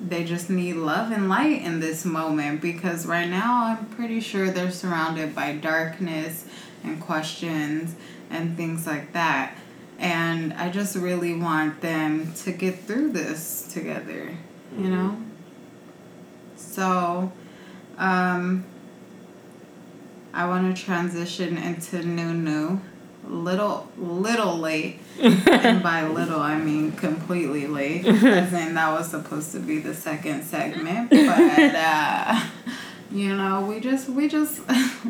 [0.00, 4.50] they just need love and light in this moment because right now I'm pretty sure
[4.50, 6.44] they're surrounded by darkness
[6.84, 7.94] and questions
[8.30, 9.56] and things like that.
[9.98, 14.36] And I just really want them to get through this together,
[14.76, 14.90] you Mhm.
[14.90, 15.16] know?
[16.56, 17.32] So,
[17.98, 18.64] um,
[20.34, 22.80] I want to transition into new new.
[23.28, 25.00] Little, little late.
[25.20, 28.06] and by little, I mean completely late.
[28.06, 31.10] As in, that was supposed to be the second segment.
[31.10, 32.46] But, uh,
[33.10, 34.60] you know, we just, we just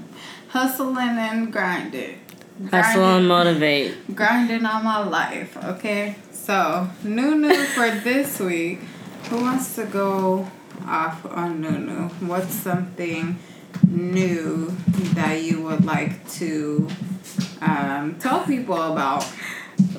[0.48, 2.20] hustling and grinding.
[2.70, 4.14] Hustle and motivate.
[4.16, 6.16] grinding on my life, okay?
[6.32, 8.80] So, new new for this week.
[9.28, 10.50] Who wants to go
[10.86, 12.08] off on new new?
[12.26, 13.38] What's something
[13.86, 14.74] new
[15.14, 16.88] that you would like to
[17.60, 19.24] um, tell people about?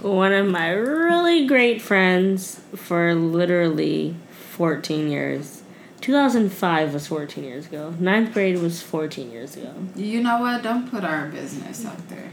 [0.01, 5.63] One of my really great friends for literally 14 years.
[6.01, 7.93] 2005 was 14 years ago.
[7.99, 9.73] Ninth grade was 14 years ago.
[9.95, 10.63] You know what?
[10.63, 12.31] Don't put our business out there.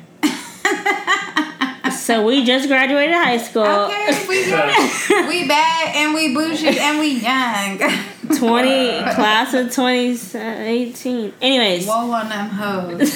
[2.05, 3.63] So we just graduated high school.
[3.63, 4.37] Okay, we
[5.27, 7.81] we bad and we bougie and we young.
[8.29, 11.33] 20 class of 2018.
[11.41, 13.15] Anyways, Whoa on them hoes.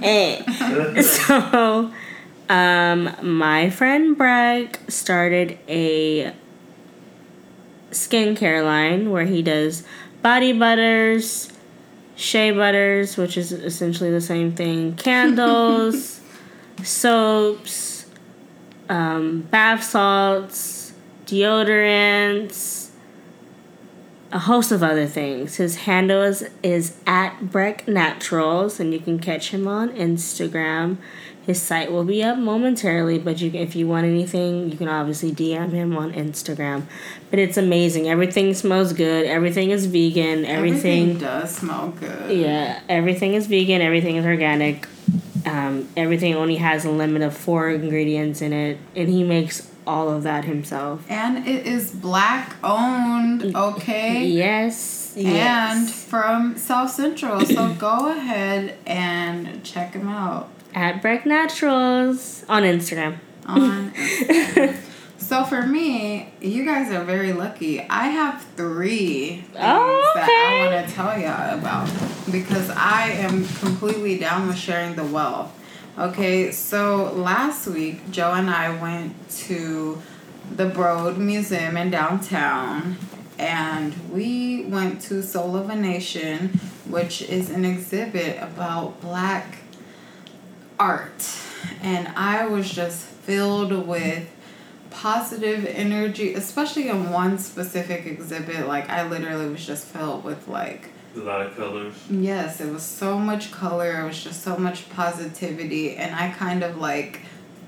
[0.00, 0.44] hey.
[1.02, 1.92] so
[2.48, 6.32] um my friend Bragg started a
[7.90, 9.82] skincare line where he does
[10.22, 11.52] body butters,
[12.14, 16.20] shea butters, which is essentially the same thing, candles,
[16.82, 18.06] soaps,
[18.88, 20.92] um, bath salts,
[21.26, 22.85] deodorants,
[24.36, 25.56] a host of other things.
[25.56, 30.98] His handle is, is at Breck Naturals, and you can catch him on Instagram.
[31.46, 35.32] His site will be up momentarily, but you, if you want anything, you can obviously
[35.32, 36.82] DM him on Instagram.
[37.30, 38.10] But it's amazing.
[38.10, 39.24] Everything smells good.
[39.24, 40.44] Everything is vegan.
[40.44, 42.36] Everything Everything, does smell good.
[42.36, 43.80] yeah, everything is vegan.
[43.80, 44.86] Everything is organic.
[45.46, 50.08] Um, everything only has a limit of four ingredients in it, and he makes all
[50.10, 51.04] of that himself.
[51.08, 54.24] And it is black owned, okay?
[54.26, 55.14] Yes.
[55.16, 56.04] And yes.
[56.04, 57.40] from South Central.
[57.46, 63.16] So go ahead and check him out at Breck Naturals on Instagram.
[63.46, 64.76] on Instagram.
[65.18, 67.80] So for me, you guys are very lucky.
[67.80, 71.88] I have three things Oh, that I want to tell y'all about
[72.30, 75.55] because I am completely down with sharing the wealth.
[75.98, 79.14] Okay, so last week Joe and I went
[79.46, 80.02] to
[80.54, 82.98] the Broad Museum in downtown
[83.38, 89.56] and we went to Soul of a Nation, which is an exhibit about black
[90.78, 91.34] art.
[91.80, 94.28] And I was just filled with
[94.96, 98.66] positive energy, especially in one specific exhibit.
[98.66, 101.94] Like, I literally was just filled with, like, A lot of colors.
[102.10, 104.00] Yes, it was so much color.
[104.00, 107.20] It was just so much positivity, and I kind of like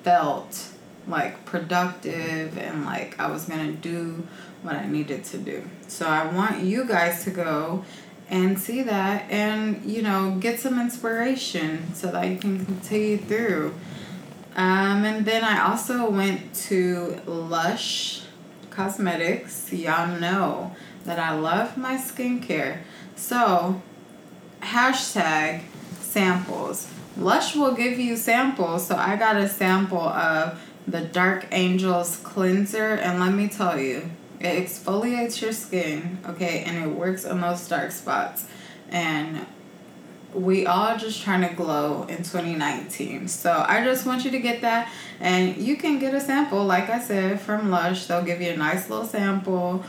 [0.02, 0.68] felt
[1.06, 4.26] like productive and like I was gonna do
[4.62, 5.62] what I needed to do.
[5.86, 7.84] So I want you guys to go
[8.28, 13.74] and see that and you know get some inspiration so that you can continue through.
[14.58, 18.22] Um, and then I also went to Lush
[18.70, 19.72] Cosmetics.
[19.72, 22.78] Y'all know that I love my skincare.
[23.14, 23.80] So,
[24.60, 25.62] hashtag
[26.00, 26.90] samples.
[27.16, 28.88] Lush will give you samples.
[28.88, 34.10] So, I got a sample of the Dark Angels cleanser, and let me tell you,
[34.40, 38.46] it exfoliates your skin, okay, and it works on those dark spots.
[38.88, 39.46] And
[40.34, 43.28] we all just trying to glow in 2019.
[43.28, 46.90] So I just want you to get that and you can get a sample like
[46.90, 48.06] I said from Lush.
[48.06, 49.84] They'll give you a nice little sample.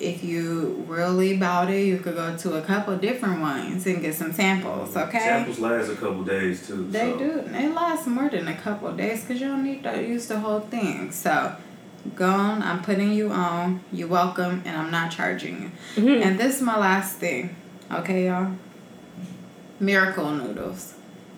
[0.00, 4.14] If you really about it, you could go to a couple different ones and get
[4.14, 5.18] some samples, okay?
[5.18, 6.86] Samples last a couple days too.
[6.90, 7.18] They so.
[7.18, 7.42] do.
[7.42, 10.60] They last more than a couple days because you don't need to use the whole
[10.60, 11.12] thing.
[11.12, 11.54] So,
[12.14, 12.62] go on.
[12.62, 13.82] I'm putting you on.
[13.92, 16.02] You're welcome, and I'm not charging you.
[16.02, 16.24] Mhm.
[16.24, 17.54] And this is my last thing.
[17.92, 18.52] Okay, y'all?
[19.80, 20.94] Miracle noodles.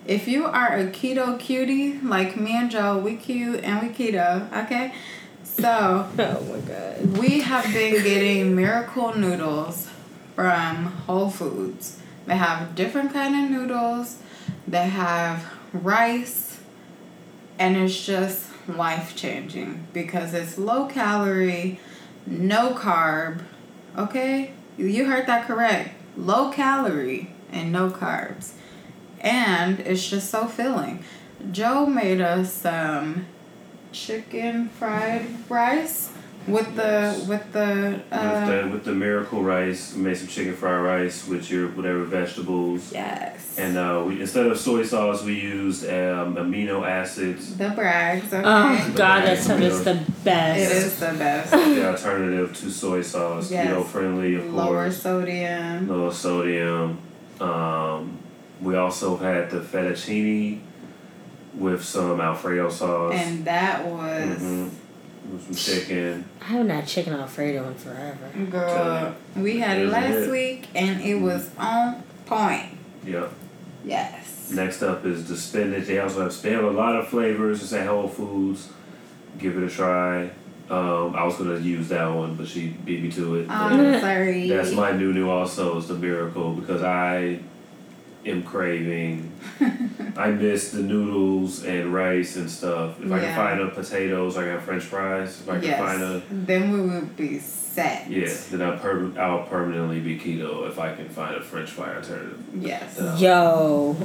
[0.07, 4.53] If you are a keto cutie like me and Joe, we cute and we keto,
[4.65, 4.93] okay?
[5.45, 7.19] So, Oh my god.
[7.19, 9.89] we have been getting miracle noodles
[10.35, 12.01] from Whole Foods.
[12.27, 14.19] They have different kind of noodles.
[14.67, 16.59] They have rice
[17.59, 21.79] and it's just life changing because it's low calorie,
[22.27, 23.43] no carb.
[23.97, 24.53] Okay?
[24.77, 25.91] You heard that correct.
[26.17, 28.53] low calorie and no carbs.
[29.21, 31.05] And it's just so filling.
[31.53, 33.27] Joe made us some
[33.93, 36.11] chicken fried rice
[36.47, 40.55] with the with the uh, with the with the miracle rice, we made some chicken
[40.57, 42.93] fried rice with your whatever vegetables.
[42.93, 43.57] yes.
[43.59, 47.57] And uh, we instead of soy sauce, we used um, amino acids.
[47.57, 48.43] the Bragg's, okay.
[48.45, 50.59] Oh God, that stuff is the best.
[50.73, 51.51] it is the best.
[51.53, 53.69] the alternative to soy sauce, Yes.
[53.69, 55.05] keto friendly, of Lower course.
[55.05, 55.89] Lower sodium.
[55.89, 56.99] Low sodium.
[57.43, 58.19] Um,
[58.61, 60.61] we also had the fettuccine
[61.55, 63.15] with some Alfredo sauce.
[63.15, 64.71] And that was Mhm.
[65.33, 66.25] With some chicken.
[66.41, 68.29] I haven't had chicken Alfredo in forever.
[68.51, 69.15] girl.
[69.37, 70.31] We had it Isn't last it?
[70.31, 72.71] week and it was on point.
[73.07, 73.31] Yep.
[73.85, 74.51] Yes.
[74.53, 75.87] Next up is the spinach.
[75.87, 77.63] They also have they have a lot of flavors.
[77.63, 78.69] It's at Whole Foods.
[79.39, 80.31] Give it a try.
[80.73, 83.51] Um, I was gonna use that one, but she beat me to it.
[83.51, 84.49] I'm sorry.
[84.49, 87.41] that's my new new also is the miracle because I
[88.25, 89.31] am craving.
[90.17, 92.99] I miss the noodles and rice and stuff.
[93.03, 95.43] If I can find a potatoes, I got French fries.
[95.43, 95.79] If I can yes.
[95.79, 97.39] find a then we would be
[97.73, 98.11] set.
[98.11, 101.95] yeah, then I'll, per- I'll permanently be keto if I can find a French fry
[101.95, 102.39] alternative.
[102.55, 102.99] Yes.
[103.01, 103.17] Yeah.
[103.19, 103.97] Yo.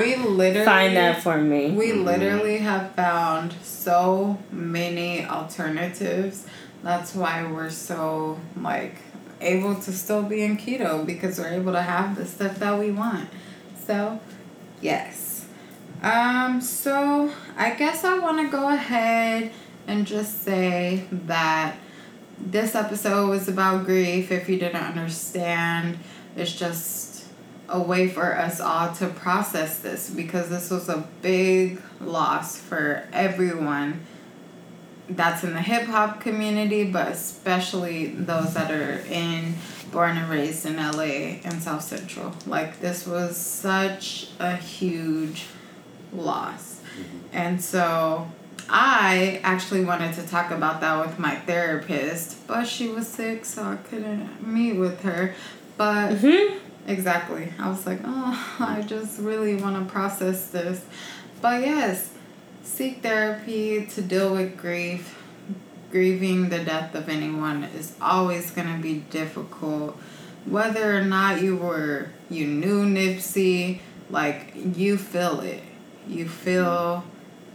[0.00, 1.70] we literally Find that for me.
[1.72, 2.04] We Mhm.
[2.04, 6.46] literally have found so many alternatives.
[6.82, 8.96] That's why we're so like
[9.40, 12.90] able to still be in keto because we're able to have the stuff that we
[12.90, 13.28] want.
[13.86, 14.18] So,
[14.80, 15.46] yes.
[16.02, 19.52] Um so I guess I want to go ahead
[19.86, 21.76] and just say that
[22.40, 25.98] this episode was about grief if you didn't understand.
[26.36, 27.26] It's just
[27.68, 33.06] a way for us all to process this because this was a big loss for
[33.12, 34.00] everyone
[35.10, 39.54] that's in the hip hop community, but especially those that are in
[39.90, 42.34] born and raised in LA and South Central.
[42.46, 45.46] Like this was such a huge
[46.12, 46.80] loss.
[46.98, 47.18] Mm-hmm.
[47.32, 48.30] And so
[48.70, 53.62] I actually wanted to talk about that with my therapist, but she was sick, so
[53.62, 55.34] I couldn't meet with her.
[55.76, 57.52] But hmm Exactly.
[57.58, 60.84] I was like, oh, I just really want to process this.
[61.42, 62.10] But yes,
[62.64, 65.14] seek therapy to deal with grief.
[65.90, 69.96] Grieving the death of anyone is always going to be difficult.
[70.46, 75.62] Whether or not you were, you knew Nipsey, like, you feel it.
[76.06, 77.04] You feel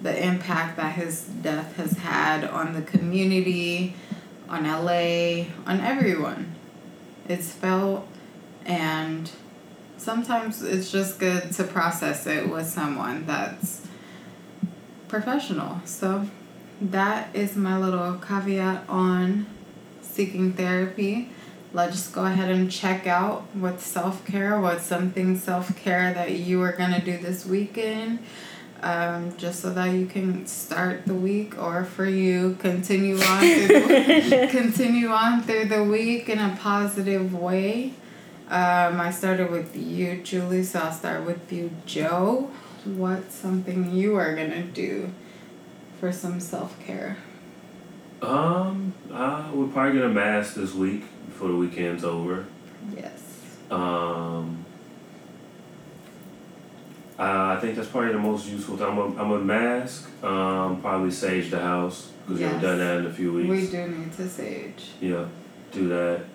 [0.04, 3.96] the impact that his death has had on the community,
[4.50, 6.54] on LA, on everyone.
[7.28, 8.06] It's felt
[8.66, 9.32] and
[9.98, 13.88] sometimes it's just good to process it with someone that's
[15.08, 15.82] professional.
[15.86, 16.28] So
[16.82, 19.46] that is my little caveat on
[20.02, 21.30] seeking therapy.
[21.72, 26.32] Let's just go ahead and check out what self care, what's something self care that
[26.34, 28.20] you are gonna do this weekend.
[28.84, 33.68] Um, just so that you can start the week, or for you continue on through
[33.68, 37.94] the, continue on through the week in a positive way.
[38.50, 42.52] Um, I started with you, Julie, so I'll start with you, Joe.
[42.84, 45.14] What's something you are gonna do
[46.02, 47.16] for some self care?
[48.22, 52.48] Um, uh, we're probably gonna mask this week before the weekend's over.
[52.94, 53.22] Yes.
[53.72, 54.66] Um,
[57.20, 58.88] uh, I think that's probably the most useful thing.
[58.88, 60.10] I'm a, I'm a mask.
[60.24, 63.50] Um, probably sage the house because we haven't done that in a few weeks.
[63.50, 64.90] We do need to sage.
[65.00, 65.26] Yeah,
[65.72, 66.26] do that.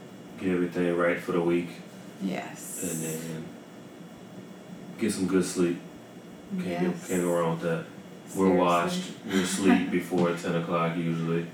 [0.41, 1.69] Get everything right for the week,
[2.23, 2.81] Yes.
[2.83, 3.45] and then
[4.99, 5.79] get some good sleep.
[6.59, 6.83] Can't yes.
[6.83, 7.85] get, can't go wrong with that.
[8.37, 9.11] We're washed.
[9.27, 11.47] We're sleep before ten o'clock usually,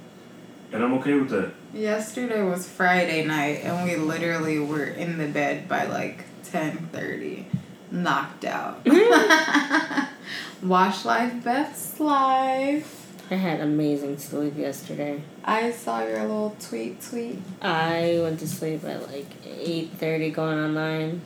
[0.73, 1.53] and I'm okay with that.
[1.73, 7.47] Yesterday was Friday night, and we literally were in the bed by like ten thirty,
[7.95, 8.85] knocked out.
[8.85, 10.69] Mm-hmm.
[10.69, 13.01] Wash life, best life.
[13.31, 15.23] I had amazing sleep yesterday.
[15.45, 17.41] I saw your little tweet tweet.
[17.63, 21.23] I went to sleep at like eight thirty, going on nine,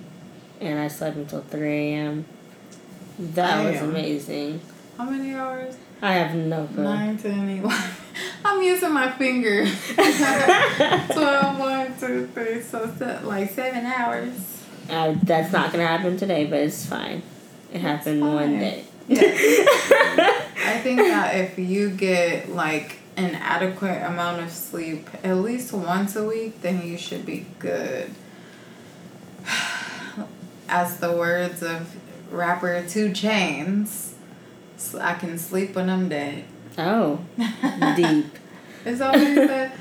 [0.61, 2.25] and I slept until three a.m.
[3.19, 3.91] That was Damn.
[3.91, 4.61] amazing.
[4.97, 5.77] How many hours?
[6.01, 6.85] I have no clue.
[6.85, 7.91] Nine, ten, eleven.
[8.45, 9.67] I'm using my finger.
[9.95, 14.58] 12, 1, 2, 3, so se- like seven hours.
[14.89, 17.23] Uh, that's not gonna happen today, but it's fine.
[17.73, 18.59] It happened one fine.
[18.59, 18.85] day.
[19.11, 26.15] I think that if you get like an adequate amount of sleep at least once
[26.17, 28.11] a week, then you should be good.
[30.69, 31.97] As the words of
[32.31, 34.13] rapper 2 Chainz,
[34.77, 36.45] "S- I can sleep when I'm dead.
[36.77, 37.21] oh,
[37.97, 38.27] deep.
[38.85, 39.73] Is that what he said?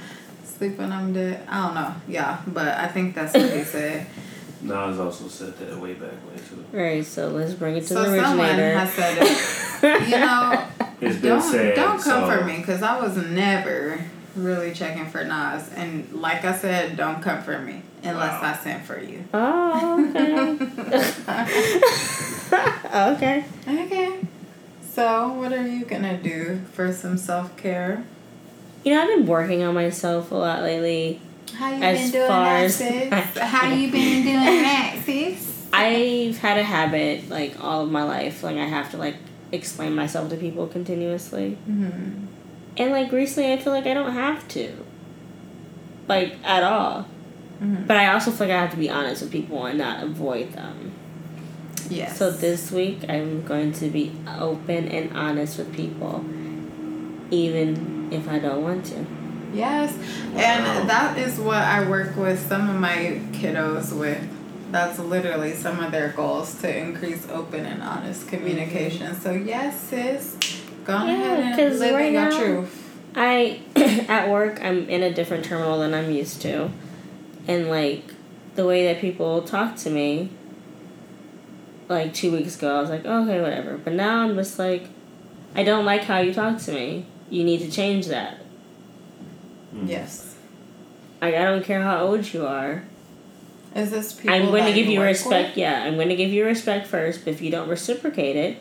[0.45, 1.45] Sleep when I'm dead.
[1.49, 1.93] I don't know.
[2.07, 4.07] Yeah, but I think that's what he said.
[4.61, 6.65] Nas also said that way back when too.
[6.77, 8.05] Right, so let's bring it to the right.
[8.07, 8.77] So the someone originator.
[8.79, 10.09] has said it.
[10.09, 10.67] You know,
[11.01, 11.75] It's been don't said.
[11.75, 13.99] don't come so for me because I was never
[14.35, 18.49] really checking for Nas, and like I said, don't come for me unless Wow.
[18.51, 19.23] I sent for you.
[19.33, 20.57] oh, okay.
[23.13, 23.45] okay.
[23.67, 24.19] Okay.
[24.93, 28.03] So, what are you gonna do for some self care?
[28.83, 31.21] You know, I've been working on myself a lot lately.
[31.55, 33.09] How you As been doing far that, as- sis?
[33.39, 34.33] How you been doing
[34.63, 35.67] that, sis?
[35.73, 39.15] I've had a habit like all of my life, like I have to like
[39.51, 41.57] explain myself to people continuously.
[41.69, 42.25] Mm-hmm.
[42.77, 44.71] And like recently, I feel like I don't have to,
[46.07, 47.05] like at all.
[47.61, 47.87] Mhm.
[47.87, 50.53] But I also feel like I have to be honest with people and not avoid
[50.53, 50.91] them.
[51.89, 52.17] Yes.
[52.17, 56.23] So this week, I'm going to be open and honest with people,
[57.31, 59.05] even if I don't want to.
[59.53, 59.93] Yes,
[60.33, 60.39] Wow.
[60.41, 64.19] and that is what I work with some of my kiddos with.
[64.71, 68.35] That's literally some of their goals to increase open and honest mm-hmm.
[68.37, 69.15] communication.
[69.19, 70.35] So yes, sis,
[70.85, 72.83] go Yeah, ahead and 'cause live right in your now- truth.
[73.15, 73.59] I
[74.09, 76.69] at work I'm in a different terminal than I'm used to.
[77.47, 78.03] And like
[78.55, 80.29] the way that people talk to me
[81.89, 84.87] like 2 weeks ago I was like, "Okay, whatever." But now I'm just like
[85.55, 87.05] I don't like how you talk to me.
[87.29, 88.39] You need to change that.
[89.77, 89.89] Mm.
[89.89, 90.35] Yes.
[91.21, 92.83] Like I don't care how old you are.
[93.75, 94.33] Is this people?
[94.33, 95.49] I'm going to give you respect.
[95.49, 95.57] with?
[95.57, 97.23] Yeah, I'm going to give you respect first.
[97.25, 98.57] But if you don't reciprocate it,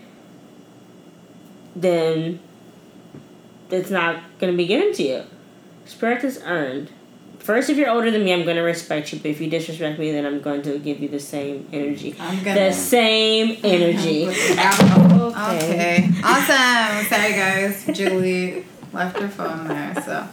[1.75, 2.41] then
[3.71, 5.23] it's not going to be given to you.
[5.85, 6.91] Respect is earned.
[7.39, 9.21] First, if you're older than me, I'm going to respect you.
[9.21, 12.15] But if you disrespect me, then I'm going to give you the same energy.
[12.19, 12.61] I'm gonna.
[12.69, 14.27] The same energy.
[14.27, 15.23] Put it down.
[15.23, 15.73] Okay.
[15.73, 16.11] Okay.
[16.25, 17.07] Awesome.
[17.09, 17.87] Sorry guys.
[17.97, 20.27] Julie left her phone there, so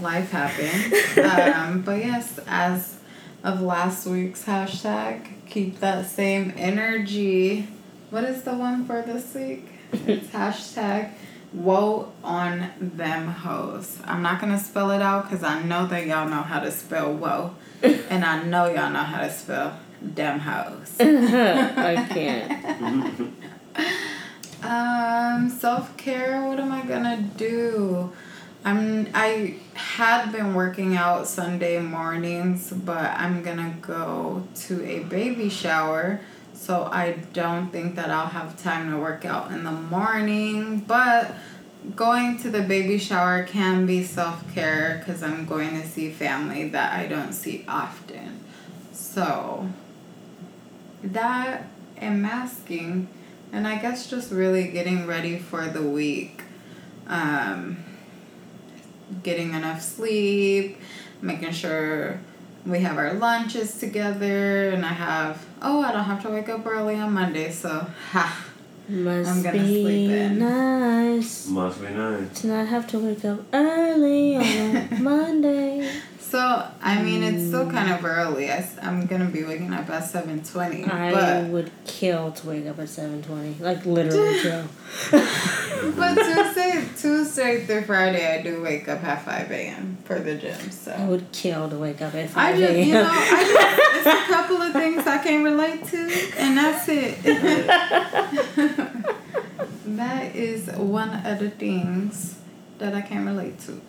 [0.00, 0.94] life happened.
[1.24, 2.98] Um, but yes, as
[3.44, 7.68] of last week's hashtag, keep that same energy.
[8.10, 9.68] What is the one for this week?
[9.92, 11.12] It's hashtag
[11.52, 13.98] woe on them hoes.
[14.04, 17.12] I'm not gonna spell it out because I know that y'all know how to spell
[17.12, 17.54] woe.
[17.82, 20.96] and I know y'all know how to spell them hoes.
[21.00, 23.32] I can't.
[24.62, 26.44] Um, self care.
[26.44, 28.12] What am I gonna do?
[28.64, 29.08] I'm.
[29.14, 36.20] I had been working out Sunday mornings, but I'm gonna go to a baby shower,
[36.54, 40.80] so I don't think that I'll have time to work out in the morning.
[40.80, 41.34] But
[41.94, 46.68] going to the baby shower can be self care because I'm going to see family
[46.70, 48.44] that I don't see often.
[48.92, 49.68] So
[51.02, 53.08] that and masking
[53.52, 56.42] and I guess just really getting ready for the week.
[57.06, 57.84] Um,
[59.22, 60.78] getting enough sleep,
[61.22, 62.20] making sure
[62.66, 66.66] we have our lunches together, and I have, oh, I don't have to wake up
[66.66, 68.44] early on Monday, so ha.
[68.90, 70.38] Must I'm gonna be sleep in.
[70.38, 72.40] nice Must be nice.
[72.40, 75.90] to not have to wake up early on Monday.
[76.30, 78.50] So, I mean, it's still kind of early.
[78.50, 82.78] I, am gonna be waking up at 7.20, I but, would kill to wake up
[82.78, 83.56] at seven twenty.
[83.58, 84.64] Like literally kill.
[85.10, 89.96] but Tuesday, Tuesday through Friday, I do wake up at 5 a.m.
[90.04, 90.92] for the gym, so.
[90.92, 93.10] I would kill to wake up at I five just, you know, a.m.
[93.10, 97.22] I just, it's a couple of things I can relate to, and that's it.
[99.96, 102.38] that is one of the things
[102.76, 103.80] that I can relate to.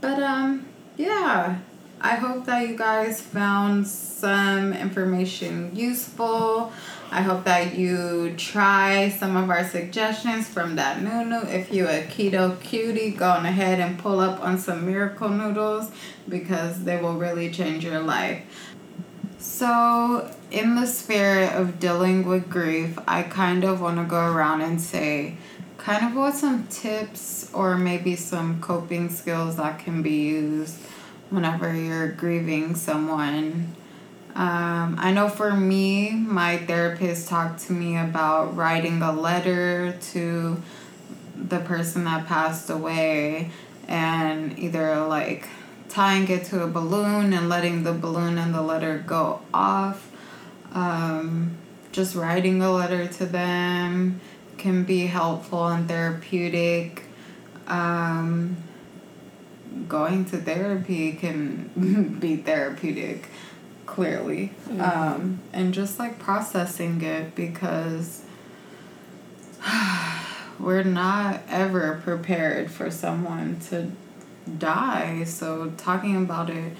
[0.00, 0.64] But, um,
[0.96, 1.58] yeah,
[2.04, 6.72] I hope that you guys found some information useful.
[7.12, 11.46] I hope that you try some of our suggestions from that Nunu.
[11.46, 15.92] If you a keto cutie, go on ahead and pull up on some miracle noodles
[16.28, 18.42] because they will really change your life.
[19.38, 24.62] So, in the spirit of dealing with grief, I kind of want to go around
[24.62, 25.36] and say
[25.78, 30.78] kind of what some tips or maybe some coping skills that can be used
[31.32, 33.74] whenever you're grieving someone.
[34.34, 40.62] Um, I know for me, my therapist talked to me about writing a letter to
[41.36, 43.50] the person that passed away
[43.88, 45.48] and either like
[45.88, 50.10] tying it to a balloon and letting the balloon and the letter go off.
[50.72, 51.56] Um,
[51.90, 54.20] just writing a letter to them
[54.56, 57.04] can be helpful and therapeutic.
[57.66, 58.56] Um,
[59.88, 63.28] going to therapy can be therapeutic,
[63.86, 64.52] clearly.
[64.78, 68.22] Um, and just like processing it because
[70.58, 73.90] we're not ever prepared for someone to
[74.58, 75.24] die.
[75.24, 76.72] So talking about it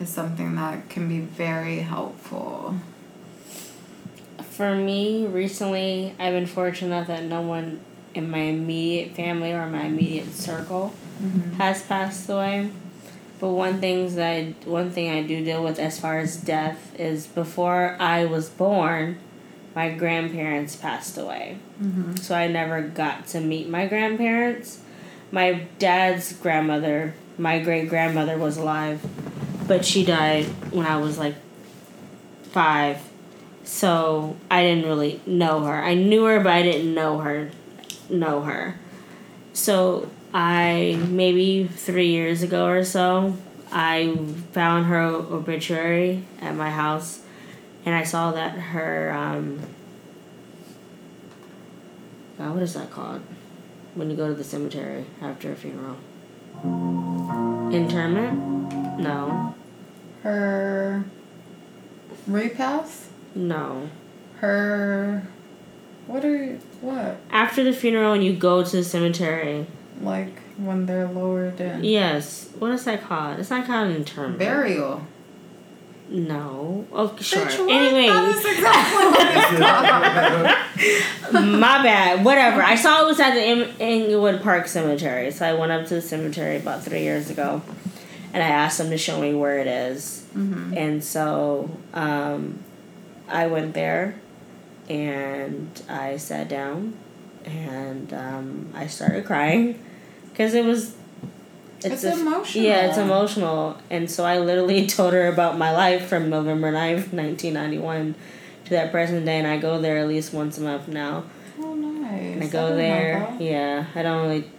[0.00, 2.76] is something that can be very helpful.
[4.38, 7.80] for me, recently, I've been fortunate that no one
[8.14, 10.92] in my immediate family or my immediate circle
[11.22, 11.56] Mm-hmm.
[11.56, 12.70] has passed away.
[13.40, 16.98] But one things that I, one thing I do deal with as far as death
[16.98, 19.18] is before I was born,
[19.74, 21.58] my grandparents passed away.
[21.82, 22.16] Mm-hmm.
[22.16, 24.80] So I never got to meet my grandparents.
[25.30, 29.06] My dad's grandmother, my great grandmother was alive,
[29.68, 31.34] but she died when I was like
[32.44, 32.98] 5.
[33.64, 35.82] So I didn't really know her.
[35.82, 37.50] I knew her but I didn't know her
[38.10, 38.78] know her.
[39.52, 43.36] So I maybe 3 years ago or so,
[43.72, 44.16] I
[44.52, 47.20] found her obituary at my house
[47.84, 49.60] and I saw that her um
[52.38, 53.20] God, what is that called?
[53.94, 55.98] When you go to the cemetery after a funeral.
[57.70, 58.98] Interment?
[58.98, 59.54] No.
[60.22, 61.04] Her
[62.26, 63.10] repast?
[63.34, 63.90] No.
[64.38, 65.26] Her.
[66.10, 66.60] What are you.
[66.80, 67.18] What?
[67.30, 69.66] After the funeral and you go to the cemetery.
[70.02, 71.84] Like when they're lowered in.
[71.84, 72.48] Yes.
[72.58, 73.38] What is that called?
[73.38, 74.38] It's not called an interment.
[74.38, 75.02] Burial.
[76.08, 76.84] No.
[76.92, 77.46] Oh, sure.
[77.46, 77.70] Bitch, what?
[77.70, 79.06] Anyway, That is exactly
[81.32, 82.24] what my bad.
[82.24, 82.62] Whatever.
[82.62, 85.94] I saw it was at the Ing- Inglewood Park Cemetery, so I went up to
[85.94, 87.62] the cemetery about three years ago,
[88.34, 90.24] and I asked them to show me where it is.
[90.36, 90.76] Mhm.
[90.76, 92.58] And so um,
[93.28, 94.16] I went there,
[94.90, 96.94] and I sat down,
[97.44, 99.82] and um, I started crying,
[100.30, 100.96] because it was.
[101.82, 102.64] It's a- emotional.
[102.64, 107.12] Yeah, it's emotional, and so I literally told her about my life from November 9th,
[107.14, 108.14] nineteen ninety one,
[108.64, 111.24] to that present day, and I go there at least once a month now.
[111.58, 112.34] Oh, nice.
[112.34, 113.34] And I go there.
[113.38, 114.50] Yeah, I don't really.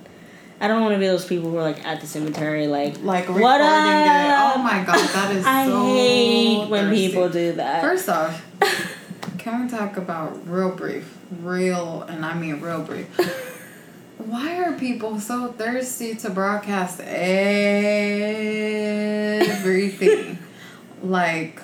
[0.59, 3.01] I don't want to be those people who are like at the cemetery, like.
[3.03, 3.65] Like recording What it.
[3.65, 4.55] up?
[4.55, 7.07] Oh my god, that is I so hate when thirsty.
[7.07, 7.81] people do that.
[7.81, 8.45] First off,
[9.41, 11.17] can we talk about real brief?
[11.41, 13.07] Real, and I mean real brief.
[14.19, 16.99] Why are people so thirsty to broadcast
[19.39, 20.37] everything?
[21.01, 21.59] like,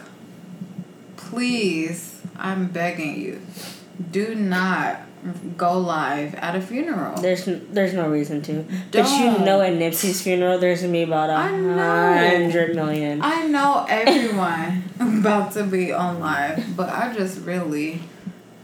[1.17, 3.41] please, I'm begging you,
[4.11, 5.01] do not
[5.55, 7.21] go live at a funeral.
[7.21, 8.65] There's n- there's no reason to.
[8.91, 13.21] But you know, at Nipsey's funeral, there's gonna be about a hundred million.
[13.21, 18.01] I know everyone about to be on live, but I just really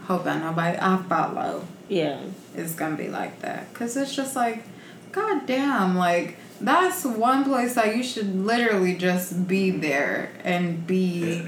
[0.04, 2.20] hope that nobody I follow Yeah,
[2.54, 3.72] is gonna be like that.
[3.74, 4.64] Cause it's just like,
[5.12, 11.42] god damn, like that's one place that you should literally just be there and be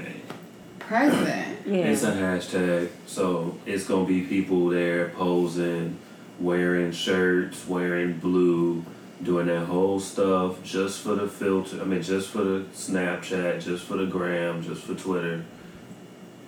[0.79, 1.59] present.
[1.65, 1.75] yeah.
[1.85, 5.97] It's a hashtag, so it's gonna be people there posing,
[6.39, 8.85] wearing shirts, wearing blue,
[9.23, 11.81] doing that whole stuff just for the filter.
[11.81, 15.43] I mean, just for the Snapchat, just for the gram, just for Twitter.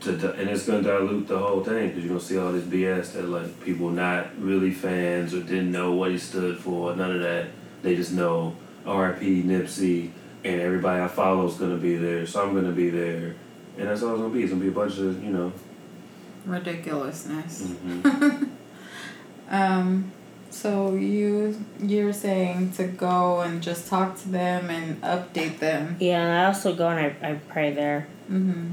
[0.01, 2.63] To di- and it's gonna dilute the whole thing because you're gonna see all this
[2.63, 6.95] BS that like people not really fans or didn't know what he stood for.
[6.95, 7.47] None of that.
[7.81, 8.55] They just know
[8.85, 9.43] R.I.P.
[9.43, 10.11] Nipsey,
[10.45, 13.35] and everybody I follow is gonna be there, so I'm gonna be there.
[13.77, 14.43] And that's all it's gonna be.
[14.43, 15.51] It's gonna be a bunch of, you know.
[16.45, 17.63] Ridiculousness.
[17.63, 18.45] Mm-hmm.
[19.51, 20.11] Um,
[20.61, 25.95] so you you're saying to go and just talk to them and update them.
[25.99, 28.07] Yeah, and I also go and I, I pray there.
[28.29, 28.71] Mm-hmm.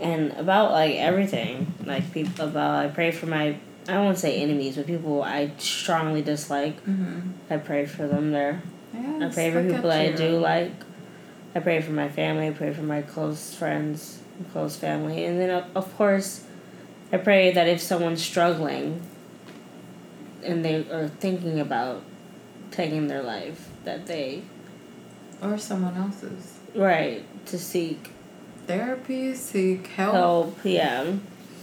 [0.00, 3.46] and about like everything like people about i pray for my
[3.88, 7.20] i don't want to say enemies but people i strongly dislike Mm-hmm.
[7.54, 8.60] i pray for them there
[8.94, 10.72] Yeah, i pray for people i do like
[11.54, 14.18] i pray for my family i pray for my close friends
[14.52, 16.44] close family and then of, of course
[17.12, 19.00] i pray that if someone's struggling
[20.44, 22.02] and they are thinking about
[22.70, 24.42] taking their life that they
[25.42, 28.10] or someone else's right to seek
[28.66, 30.14] therapy, seek help.
[30.14, 31.14] help yeah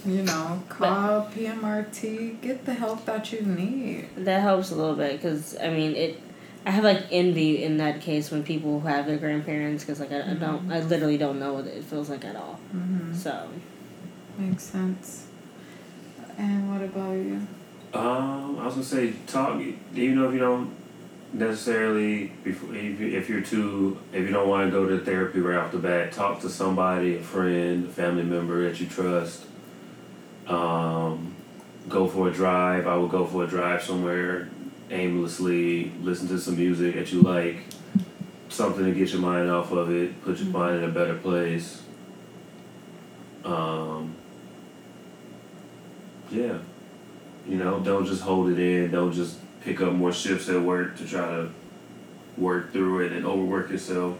[0.04, 4.08] You know, call PMRT, get the help that you need.
[4.16, 6.20] That helps a little bit because I mean it.
[6.64, 10.12] I have like envy in that case when people who have their grandparents because like
[10.12, 12.58] I, I don't I literally don't know what it feels like at all.
[12.74, 13.14] Mm-hmm.
[13.14, 13.48] So
[14.38, 15.26] Makes sense.
[16.36, 17.46] And what about you?
[17.96, 19.58] Um, I was gonna say talk.
[19.94, 20.74] Even though if you don't
[21.32, 25.40] necessarily, before if, you, if you're too, if you don't want to go to therapy
[25.40, 29.44] right off the bat, talk to somebody, a friend, a family member that you trust.
[30.46, 31.34] Um,
[31.88, 32.86] go for a drive.
[32.86, 34.50] I would go for a drive somewhere
[34.90, 35.90] aimlessly.
[36.02, 37.64] Listen to some music that you like.
[38.50, 40.22] Something to get your mind off of it.
[40.22, 40.52] Put your Mhm.
[40.52, 41.82] mind in a better place.
[43.44, 44.12] Um,
[46.30, 46.58] yeah.
[47.48, 48.90] You know, don't just hold it in.
[48.90, 51.50] Don't just pick up more shifts at work to try to
[52.36, 54.18] work through it and overwork yourself.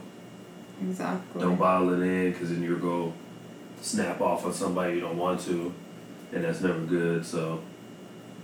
[0.81, 1.41] Exactly.
[1.41, 3.13] Don't bottle it in because then you'll go
[3.81, 5.73] snap off on somebody you don't want to.
[6.33, 7.25] and that's never good.
[7.25, 7.63] So,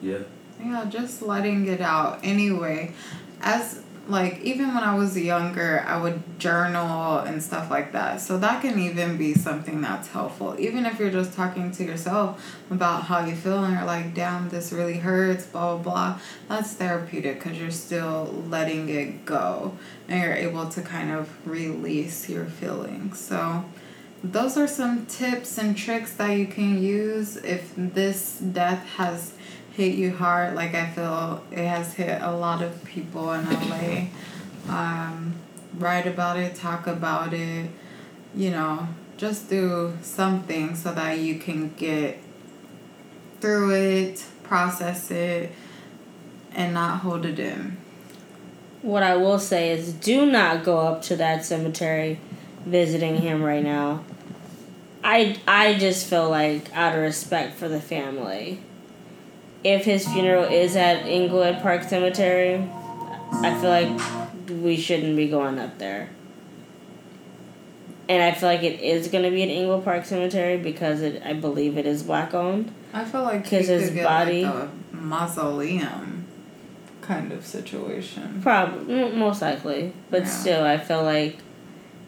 [0.00, 0.18] yeah.
[0.62, 2.20] Yeah, just letting it out.
[2.22, 2.92] Anyway,
[3.40, 8.20] as like even when I was younger, I would journal and stuff like that.
[8.20, 10.56] So that can even be something that's helpful.
[10.58, 14.48] Even if you're just talking to yourself about how you feel and you're like, damn,
[14.48, 16.20] this really hurts, blah, blah, blah.
[16.48, 19.76] That's therapeutic because you're still letting it go
[20.08, 23.20] and you're able to kind of release your feelings.
[23.20, 23.64] So
[24.24, 29.34] those are some tips and tricks that you can use if this death has
[29.74, 30.54] hit you hard.
[30.54, 34.06] Like I feel it has hit a lot of people in LA.
[34.68, 35.34] Um,
[35.78, 37.70] write about it, talk about it,
[38.34, 42.18] you know, just do something so that you can get
[43.40, 45.52] through it, process it,
[46.54, 47.76] and not hold it in.
[48.82, 52.18] What I will say is do not go up to that cemetery
[52.64, 54.04] visiting him right now.
[55.04, 58.60] I I just feel like out of respect for the family
[59.64, 62.68] if his funeral is at Inglewood Park Cemetery,
[63.32, 66.10] I feel like we shouldn't be going up there.
[68.08, 71.22] And I feel like it is going to be at Inglewood Park Cemetery because it,
[71.24, 72.72] I believe it is black owned.
[72.92, 76.26] I feel like because his get body like a mausoleum
[77.00, 78.40] kind of situation.
[78.42, 80.28] Probably, most likely, but yeah.
[80.28, 81.38] still, I feel like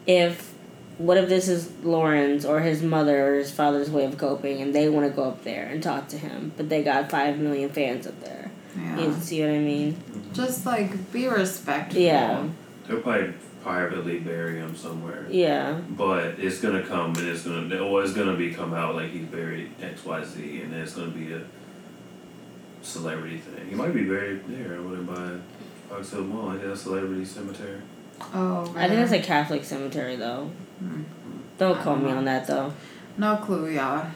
[0.05, 0.54] if
[0.97, 4.73] what if this is Lauren's or his mother or his father's way of coping and
[4.73, 7.69] they want to go up there and talk to him, but they got five million
[7.69, 8.51] fans up there.
[8.77, 8.99] Yeah.
[8.99, 9.97] You see what I mean?
[10.33, 12.01] Just like be respectful.
[12.01, 12.47] Yeah.
[12.87, 15.25] They'll probably privately bury him somewhere.
[15.29, 15.81] Yeah.
[15.89, 19.25] But it's gonna come and it's gonna or it's gonna be come out like he's
[19.25, 21.41] buried X Y Z and it's gonna be a
[22.81, 23.67] celebrity thing.
[23.69, 25.39] He might be buried there over there by
[25.89, 26.49] Fox Hill Mall.
[26.49, 27.81] I guess celebrity cemetery.
[28.33, 28.73] Oh.
[28.77, 30.51] I think it's a Catholic cemetery though.
[30.83, 31.05] Mm.
[31.57, 32.73] Don't call me on that though.
[33.17, 34.07] No clue, y'all.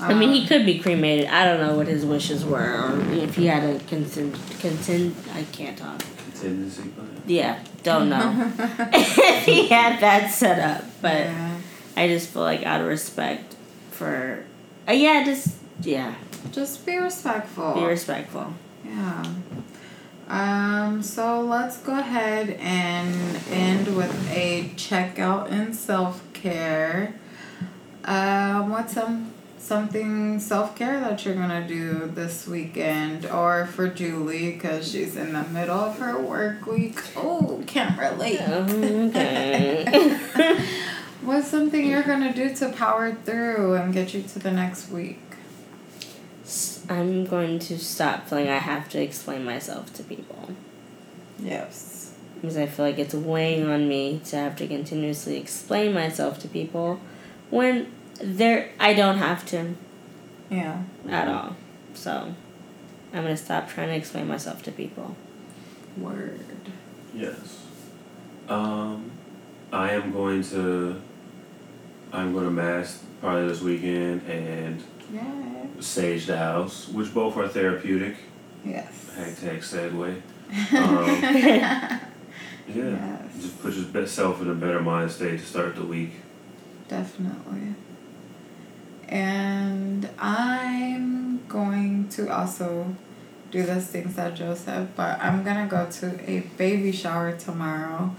[0.00, 1.26] I mean, he uh, could be cremated.
[1.26, 4.34] I don't know what his wishes were, or if he had a consent.
[4.60, 5.16] Consent.
[5.34, 6.02] I can't talk.
[6.24, 7.22] Contingency plan.
[7.26, 11.58] Yeah, don't know if he had that set up, but yeah.
[11.96, 13.56] I just feel like out of respect
[13.90, 14.44] for,
[14.88, 16.14] uh, yeah, just yeah.
[16.52, 17.74] Just be respectful.
[17.74, 18.54] Be respectful.
[18.84, 19.24] Yeah.
[20.28, 27.14] Um, so let's go ahead and end with a checkout in self care.
[28.04, 34.52] Um, what's some something self care that you're gonna do this weekend, or for Julie
[34.52, 37.00] because she's in the middle of her work week?
[37.16, 38.40] Oh, can't relate.
[39.08, 40.18] Okay.
[41.22, 45.20] what's something you're gonna do to power through and get you to the next week?
[46.88, 50.50] I'm going to stop feeling I have to explain myself to people.
[51.38, 52.14] Yes.
[52.34, 56.48] Because I feel like it's weighing on me to have to continuously explain myself to
[56.48, 57.00] people
[57.50, 59.74] when there I don't have to.
[60.50, 60.82] Yeah.
[61.08, 61.56] At all.
[61.94, 62.34] So
[63.12, 65.16] I'm gonna stop trying to explain myself to people.
[65.96, 66.40] Word.
[67.14, 67.64] Yes.
[68.48, 69.10] Um
[69.72, 71.00] I am going to
[72.12, 74.82] I'm gonna mask probably this weekend and
[75.12, 75.48] yeah
[75.80, 78.16] Sage the House, which both are therapeutic.
[78.64, 79.10] Yes.
[79.16, 80.20] Hashtag segue.
[80.50, 81.06] Um,
[81.36, 82.00] yeah.
[82.66, 83.34] Yes.
[83.40, 86.12] Just put yourself in a better mind state to start the week.
[86.88, 87.74] Definitely.
[89.08, 92.96] And I'm going to also
[93.50, 98.14] do those things that Joe said, but I'm gonna go to a baby shower tomorrow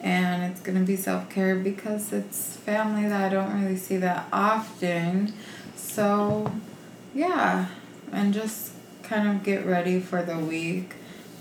[0.00, 4.26] and it's gonna be self care because it's family that I don't really see that
[4.32, 5.32] often.
[5.96, 6.52] So
[7.14, 7.68] yeah,
[8.12, 8.72] and just
[9.02, 10.92] kind of get ready for the week,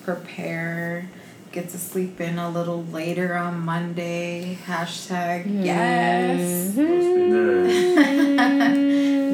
[0.06, 1.10] prepare,
[1.52, 4.58] get to sleep in a little later on Monday.
[4.66, 6.74] Hashtag yes.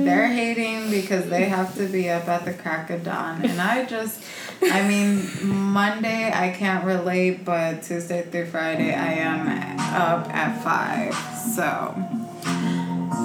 [0.05, 3.45] They're hating because they have to be up at the crack of dawn.
[3.45, 4.23] And I just,
[4.63, 11.13] I mean, Monday I can't relate, but Tuesday through Friday I am up at 5.
[11.53, 12.20] So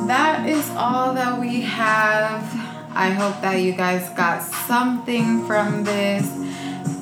[0.07, 2.43] that is all that we have
[2.97, 6.27] I hope that you guys got something from this.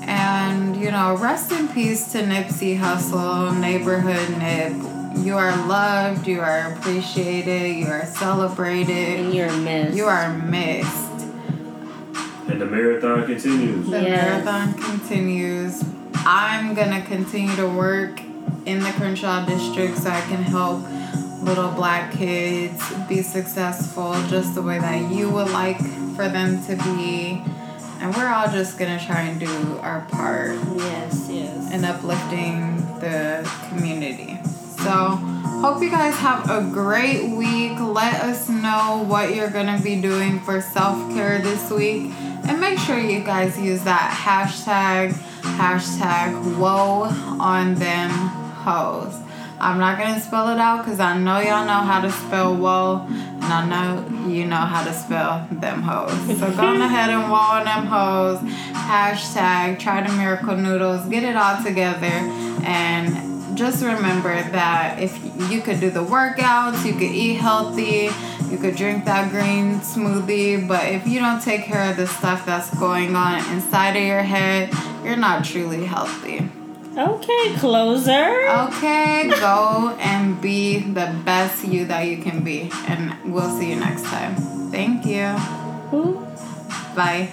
[0.03, 5.25] And, you know, rest in peace to Nipsey Hussle, Neighborhood Nip.
[5.25, 9.21] You are loved, you are appreciated, you are celebrated.
[9.21, 9.97] And you're missed.
[9.97, 11.27] You are missed.
[12.49, 13.89] And the marathon continues.
[13.89, 14.45] The yes.
[14.45, 15.85] marathon continues.
[16.27, 18.21] I'm going to continue to work
[18.67, 20.83] in the Crenshaw district so I can help
[21.45, 25.79] little black kids be successful just the way that you would like
[26.17, 27.43] for them to be.
[28.01, 30.57] And we're all just gonna try and do our part.
[30.77, 31.73] Yes, yes.
[31.73, 34.39] In uplifting the community.
[34.83, 35.21] So
[35.65, 37.81] Hope you guys have a great week.
[37.81, 42.13] Let us know what you're to be doing for self care this week.
[42.47, 45.13] And make sure you guys use that hashtag,
[45.57, 47.05] hashtag woe
[47.41, 49.24] on them hoes.
[49.65, 53.07] I'm not to spell it out because I know y'all know how to spell woe.
[53.09, 56.39] And I know you know how to spell them hoes.
[56.39, 58.41] So go on ahead and woe them hoes.
[58.73, 61.09] Hashtag try the miracle noodles.
[61.09, 62.05] Get it all together.
[62.67, 65.19] And just remember that if
[65.51, 68.11] you could do the workouts, you could eat healthy,
[68.51, 72.45] you could drink that green smoothie, but if you don't take care of the stuff
[72.45, 74.71] that's going on inside of your head,
[75.05, 76.51] you're not truly healthy.
[76.97, 78.49] Okay, closer.
[78.71, 82.71] Okay, go and be the best you that you can be.
[82.87, 84.37] And we'll see you next time.
[84.71, 85.35] Thank you.
[85.93, 86.27] Ooh.
[86.95, 87.31] Bye.